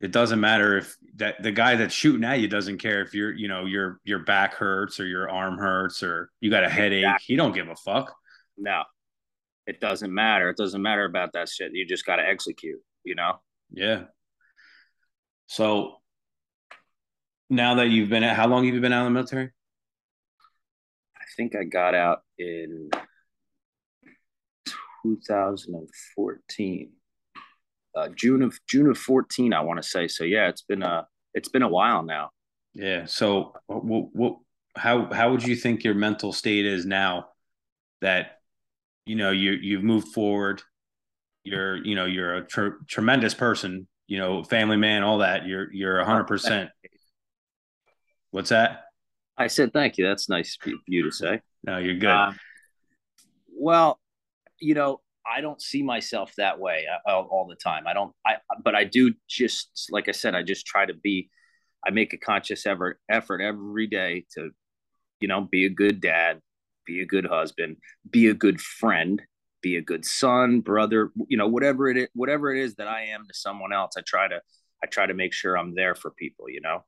it 0.00 0.10
doesn't 0.10 0.40
matter 0.40 0.78
if 0.78 0.96
that 1.16 1.42
the 1.42 1.52
guy 1.52 1.76
that's 1.76 1.94
shooting 1.94 2.24
at 2.24 2.40
you 2.40 2.48
doesn't 2.48 2.78
care 2.78 3.02
if 3.02 3.14
you're 3.14 3.32
you 3.32 3.46
know 3.46 3.66
your 3.66 4.00
your 4.04 4.20
back 4.20 4.54
hurts 4.54 4.98
or 4.98 5.06
your 5.06 5.30
arm 5.30 5.58
hurts 5.58 6.02
or 6.02 6.30
you 6.40 6.50
got 6.50 6.64
a 6.64 6.68
headache. 6.68 7.04
Exactly. 7.04 7.24
he 7.26 7.36
don't 7.36 7.52
give 7.54 7.68
a 7.68 7.76
fuck. 7.76 8.14
No. 8.56 8.82
It 9.66 9.80
doesn't 9.80 10.12
matter. 10.12 10.50
It 10.50 10.56
doesn't 10.56 10.82
matter 10.82 11.04
about 11.04 11.34
that 11.34 11.48
shit. 11.48 11.72
You 11.72 11.86
just 11.86 12.04
got 12.04 12.16
to 12.16 12.26
execute 12.26 12.80
you 13.04 13.14
know? 13.14 13.40
Yeah. 13.70 14.04
So 15.46 15.96
now 17.50 17.76
that 17.76 17.88
you've 17.88 18.08
been 18.08 18.22
at 18.22 18.36
how 18.36 18.46
long 18.46 18.64
have 18.64 18.74
you 18.74 18.80
been 18.80 18.92
out 18.92 19.02
of 19.02 19.06
the 19.06 19.10
military? 19.10 19.50
I 21.16 21.24
think 21.36 21.54
i 21.56 21.64
got 21.64 21.94
out 21.94 22.22
in 22.38 22.90
2014 25.02 26.92
uh, 27.94 28.08
June 28.14 28.42
of 28.42 28.58
June 28.66 28.88
of 28.90 28.98
14, 28.98 29.52
I 29.52 29.60
want 29.60 29.82
to 29.82 29.88
say. 29.88 30.08
So 30.08 30.24
yeah, 30.24 30.48
it's 30.48 30.62
been 30.62 30.82
a 30.82 31.06
it's 31.34 31.48
been 31.48 31.62
a 31.62 31.68
while 31.68 32.02
now. 32.02 32.30
Yeah. 32.74 33.04
So 33.06 33.54
what, 33.66 34.14
what 34.14 34.36
how 34.76 35.12
how 35.12 35.30
would 35.30 35.44
you 35.44 35.56
think 35.56 35.84
your 35.84 35.94
mental 35.94 36.32
state 36.32 36.66
is 36.66 36.86
now 36.86 37.28
that 38.00 38.38
you 39.06 39.16
know 39.16 39.30
you 39.30 39.52
you've 39.52 39.84
moved 39.84 40.08
forward 40.08 40.62
you're 41.44 41.84
you 41.84 41.94
know 41.94 42.06
you're 42.06 42.36
a 42.36 42.46
tr- 42.46 42.78
tremendous 42.88 43.34
person 43.34 43.86
you 44.06 44.18
know 44.18 44.42
family 44.44 44.76
man 44.76 45.02
all 45.02 45.18
that 45.18 45.46
you're 45.46 45.72
you're 45.72 46.02
100% 46.02 46.68
what's 48.30 48.50
that 48.50 48.84
i 49.36 49.46
said 49.46 49.72
thank 49.72 49.98
you 49.98 50.06
that's 50.06 50.28
nice 50.28 50.56
of 50.64 50.72
you 50.86 51.02
to 51.04 51.10
say 51.10 51.40
no 51.64 51.78
you're 51.78 51.96
good 51.96 52.08
uh, 52.08 52.32
well 53.58 53.98
you 54.60 54.74
know 54.74 55.00
I 55.26 55.40
don't 55.40 55.60
see 55.60 55.82
myself 55.82 56.32
that 56.36 56.58
way 56.58 56.84
uh, 56.90 57.10
all, 57.10 57.28
all, 57.30 57.46
the 57.46 57.56
time. 57.56 57.86
I 57.86 57.92
don't. 57.92 58.12
I 58.26 58.36
but 58.62 58.74
I 58.74 58.84
do 58.84 59.14
just 59.28 59.88
like 59.90 60.08
I 60.08 60.12
said. 60.12 60.34
I 60.34 60.42
just 60.42 60.66
try 60.66 60.86
to 60.86 60.94
be. 60.94 61.30
I 61.84 61.90
make 61.90 62.12
a 62.12 62.16
conscious 62.18 62.66
effort 62.66 63.00
effort 63.10 63.40
every 63.40 63.86
day 63.86 64.24
to, 64.34 64.50
you 65.20 65.28
know, 65.28 65.40
be 65.40 65.66
a 65.66 65.70
good 65.70 66.00
dad, 66.00 66.40
be 66.86 67.00
a 67.00 67.06
good 67.06 67.26
husband, 67.26 67.76
be 68.08 68.28
a 68.28 68.34
good 68.34 68.60
friend, 68.60 69.20
be 69.62 69.76
a 69.76 69.80
good 69.80 70.04
son, 70.04 70.60
brother. 70.60 71.12
You 71.28 71.36
know, 71.36 71.48
whatever 71.48 71.88
it 71.88 71.96
is, 71.96 72.08
whatever 72.14 72.52
it 72.52 72.62
is 72.62 72.74
that 72.76 72.88
I 72.88 73.06
am 73.06 73.26
to 73.26 73.34
someone 73.34 73.72
else, 73.72 73.94
I 73.96 74.02
try 74.02 74.28
to 74.28 74.40
I 74.82 74.86
try 74.88 75.06
to 75.06 75.14
make 75.14 75.32
sure 75.32 75.56
I'm 75.56 75.74
there 75.74 75.94
for 75.94 76.10
people. 76.10 76.48
You 76.48 76.60
know. 76.60 76.84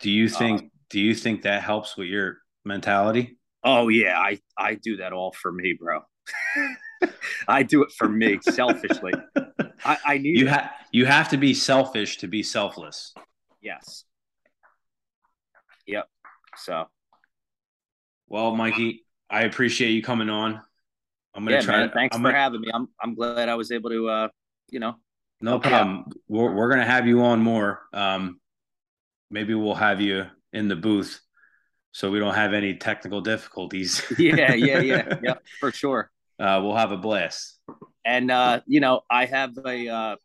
Do 0.00 0.10
you 0.10 0.28
think? 0.28 0.62
Um, 0.62 0.70
do 0.90 1.00
you 1.00 1.14
think 1.14 1.42
that 1.42 1.62
helps 1.62 1.96
with 1.96 2.08
your 2.08 2.38
mentality? 2.64 3.38
Oh 3.62 3.88
yeah, 3.88 4.18
I 4.18 4.40
I 4.56 4.74
do 4.74 4.98
that 4.98 5.12
all 5.12 5.32
for 5.32 5.52
me, 5.52 5.76
bro. 5.78 6.00
I 7.48 7.62
do 7.62 7.82
it 7.82 7.92
for 7.92 8.08
me 8.08 8.38
selfishly. 8.42 9.12
I, 9.84 9.96
I 10.04 10.18
need 10.18 10.38
you 10.38 10.46
have 10.46 10.70
you 10.92 11.06
have 11.06 11.28
to 11.30 11.36
be 11.36 11.54
selfish 11.54 12.18
to 12.18 12.28
be 12.28 12.42
selfless. 12.42 13.14
Yes. 13.60 14.04
Yep. 15.86 16.08
So. 16.56 16.86
Well, 18.28 18.54
Mikey, 18.54 19.06
I 19.30 19.42
appreciate 19.42 19.90
you 19.90 20.02
coming 20.02 20.28
on. 20.28 20.60
I'm 21.34 21.44
gonna 21.44 21.56
yeah, 21.56 21.62
try. 21.62 21.76
Man, 21.78 21.90
thanks 21.92 22.16
I'm 22.16 22.22
for 22.22 22.28
gonna, 22.28 22.38
having 22.38 22.60
me. 22.60 22.68
I'm 22.72 22.88
I'm 23.00 23.14
glad 23.14 23.48
I 23.48 23.54
was 23.54 23.70
able 23.70 23.90
to. 23.90 24.08
uh 24.08 24.28
You 24.70 24.80
know. 24.80 24.96
No 25.40 25.60
problem. 25.60 26.06
We're 26.28 26.52
we're 26.52 26.68
gonna 26.68 26.84
have 26.84 27.06
you 27.06 27.22
on 27.22 27.40
more. 27.40 27.82
Um, 27.92 28.40
maybe 29.30 29.54
we'll 29.54 29.74
have 29.74 30.00
you 30.00 30.26
in 30.52 30.68
the 30.68 30.76
booth 30.76 31.20
so 31.92 32.10
we 32.10 32.18
don't 32.18 32.34
have 32.34 32.54
any 32.54 32.74
technical 32.74 33.20
difficulties. 33.20 34.02
yeah, 34.18 34.54
yeah, 34.54 34.80
yeah, 34.80 35.18
yeah, 35.22 35.34
for 35.60 35.70
sure 35.70 36.10
uh, 36.40 36.60
we'll 36.62 36.76
have 36.76 36.92
a 36.92 36.96
blast. 36.96 37.58
And 38.04 38.30
uh, 38.30 38.60
you 38.66 38.80
know, 38.80 39.02
I 39.10 39.26
have 39.26 39.56
a, 39.66 39.88
uh, 39.88 40.16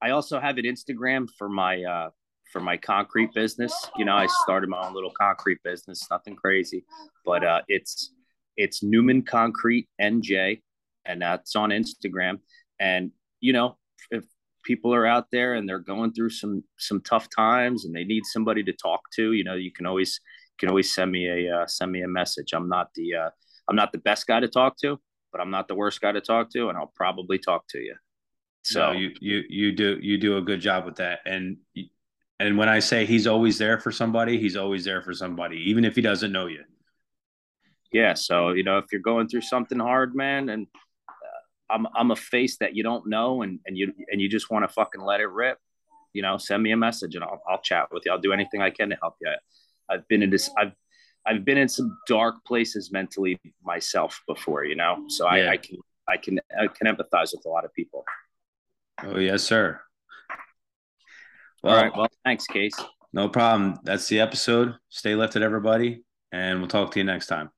I 0.00 0.10
also 0.10 0.38
have 0.40 0.58
an 0.58 0.64
Instagram 0.64 1.28
for 1.36 1.48
my 1.48 1.82
uh, 1.82 2.10
for 2.52 2.60
my 2.60 2.76
concrete 2.76 3.32
business. 3.34 3.72
You 3.96 4.04
know, 4.04 4.14
I 4.14 4.26
started 4.44 4.68
my 4.68 4.86
own 4.86 4.94
little 4.94 5.12
concrete 5.18 5.58
business, 5.62 6.06
nothing 6.10 6.36
crazy, 6.36 6.84
but 7.24 7.44
uh, 7.44 7.62
it's 7.68 8.12
it's 8.56 8.82
Newman 8.82 9.22
Concrete 9.22 9.88
NJ, 10.00 10.62
and 11.04 11.22
that's 11.22 11.56
on 11.56 11.70
Instagram. 11.70 12.38
And 12.80 13.10
you 13.40 13.52
know, 13.52 13.76
if 14.10 14.24
people 14.64 14.94
are 14.94 15.06
out 15.06 15.26
there 15.32 15.54
and 15.54 15.68
they're 15.68 15.78
going 15.78 16.12
through 16.12 16.30
some 16.30 16.62
some 16.78 17.00
tough 17.00 17.28
times 17.34 17.84
and 17.84 17.94
they 17.94 18.04
need 18.04 18.24
somebody 18.26 18.62
to 18.64 18.72
talk 18.72 19.00
to, 19.16 19.32
you 19.32 19.44
know, 19.44 19.54
you 19.54 19.72
can 19.72 19.86
always 19.86 20.20
you 20.52 20.66
can 20.66 20.68
always 20.68 20.92
send 20.92 21.10
me 21.10 21.26
a 21.28 21.60
uh, 21.60 21.66
send 21.66 21.90
me 21.90 22.02
a 22.02 22.08
message. 22.08 22.52
I'm 22.52 22.68
not 22.68 22.88
the 22.94 23.14
uh, 23.14 23.30
I'm 23.68 23.76
not 23.76 23.92
the 23.92 23.98
best 23.98 24.26
guy 24.26 24.40
to 24.40 24.48
talk 24.48 24.76
to, 24.82 25.00
but 25.32 25.40
I'm 25.40 25.50
not 25.50 25.68
the 25.68 25.74
worst 25.74 26.00
guy 26.00 26.12
to 26.12 26.20
talk 26.20 26.50
to, 26.50 26.68
and 26.68 26.78
I'll 26.78 26.92
probably 26.94 27.38
talk 27.38 27.66
to 27.70 27.78
you. 27.78 27.94
So 28.62 28.92
no, 28.92 28.92
you 28.92 29.12
you 29.20 29.42
you 29.48 29.72
do 29.72 29.98
you 30.00 30.18
do 30.18 30.36
a 30.36 30.42
good 30.42 30.60
job 30.60 30.84
with 30.84 30.96
that, 30.96 31.20
and 31.24 31.58
and 32.40 32.58
when 32.58 32.68
I 32.68 32.78
say 32.80 33.06
he's 33.06 33.26
always 33.26 33.58
there 33.58 33.78
for 33.78 33.92
somebody, 33.92 34.38
he's 34.38 34.56
always 34.56 34.84
there 34.84 35.02
for 35.02 35.14
somebody, 35.14 35.70
even 35.70 35.84
if 35.84 35.96
he 35.96 36.02
doesn't 36.02 36.32
know 36.32 36.46
you. 36.46 36.64
Yeah, 37.92 38.14
so 38.14 38.50
you 38.50 38.64
know 38.64 38.78
if 38.78 38.86
you're 38.92 39.00
going 39.00 39.28
through 39.28 39.42
something 39.42 39.78
hard, 39.78 40.14
man, 40.14 40.48
and 40.48 40.66
uh, 41.08 41.72
I'm 41.74 41.86
I'm 41.94 42.10
a 42.10 42.16
face 42.16 42.58
that 42.58 42.76
you 42.76 42.82
don't 42.82 43.06
know, 43.06 43.42
and 43.42 43.60
and 43.66 43.76
you 43.78 43.92
and 44.10 44.20
you 44.20 44.28
just 44.28 44.50
want 44.50 44.64
to 44.64 44.68
fucking 44.68 45.00
let 45.00 45.20
it 45.20 45.28
rip, 45.28 45.58
you 46.12 46.22
know, 46.22 46.36
send 46.36 46.62
me 46.62 46.72
a 46.72 46.76
message 46.76 47.14
and 47.14 47.24
I'll 47.24 47.42
I'll 47.48 47.60
chat 47.60 47.88
with 47.92 48.02
you. 48.04 48.12
I'll 48.12 48.20
do 48.20 48.32
anything 48.32 48.60
I 48.60 48.70
can 48.70 48.90
to 48.90 48.96
help 49.00 49.14
you. 49.20 49.32
I've 49.88 50.06
been 50.08 50.22
in 50.22 50.30
this. 50.30 50.50
I've 50.58 50.72
I've 51.28 51.44
been 51.44 51.58
in 51.58 51.68
some 51.68 51.96
dark 52.08 52.36
places 52.46 52.90
mentally 52.90 53.38
myself 53.62 54.20
before, 54.26 54.64
you 54.64 54.74
know. 54.76 55.04
So 55.08 55.24
Yeah. 55.30 55.50
I, 55.50 55.52
I 55.52 55.56
can 55.58 55.76
I 56.08 56.16
can 56.16 56.40
I 56.58 56.66
can 56.68 56.86
empathize 56.86 57.32
with 57.34 57.44
a 57.44 57.48
lot 57.50 57.64
of 57.66 57.74
people. 57.74 58.04
Oh 59.04 59.18
yes, 59.18 59.42
sir. 59.42 59.80
Well, 61.62 61.76
All 61.76 61.82
right. 61.82 61.92
Well, 61.96 62.08
thanks, 62.24 62.46
Case. 62.46 62.74
no 63.12 63.28
problem. 63.28 63.78
That's 63.84 64.08
the 64.08 64.20
episode. 64.20 64.74
Stay 64.88 65.14
lifted, 65.14 65.42
everybody, 65.42 66.02
and 66.32 66.60
we'll 66.60 66.68
talk 66.68 66.92
to 66.92 66.98
you 66.98 67.04
next 67.04 67.26
time. 67.26 67.50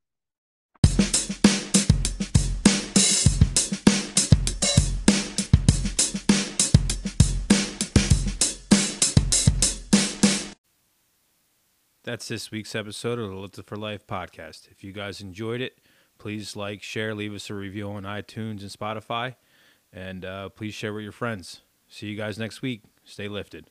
That's 12.03 12.29
this 12.29 12.51
week's 12.51 12.75
episode 12.75 13.19
of 13.19 13.29
the 13.29 13.37
Lifted 13.37 13.67
for 13.67 13.77
Life 13.77 14.07
podcast. 14.07 14.71
If 14.71 14.83
you 14.83 14.91
guys 14.91 15.21
enjoyed 15.21 15.61
it, 15.61 15.81
please 16.17 16.57
like, 16.57 16.83
share, 16.83 17.15
leave 17.15 17.35
us 17.35 17.51
a 17.51 17.55
review 17.55 17.91
on 17.91 18.05
iTunes 18.05 18.63
and 18.63 18.71
Spotify, 18.71 19.35
and 19.93 20.25
uh, 20.25 20.49
please 20.49 20.73
share 20.73 20.95
with 20.95 21.03
your 21.03 21.13
friends. 21.13 21.61
See 21.89 22.07
you 22.07 22.17
guys 22.17 22.39
next 22.39 22.63
week. 22.63 22.85
Stay 23.05 23.29
lifted. 23.29 23.67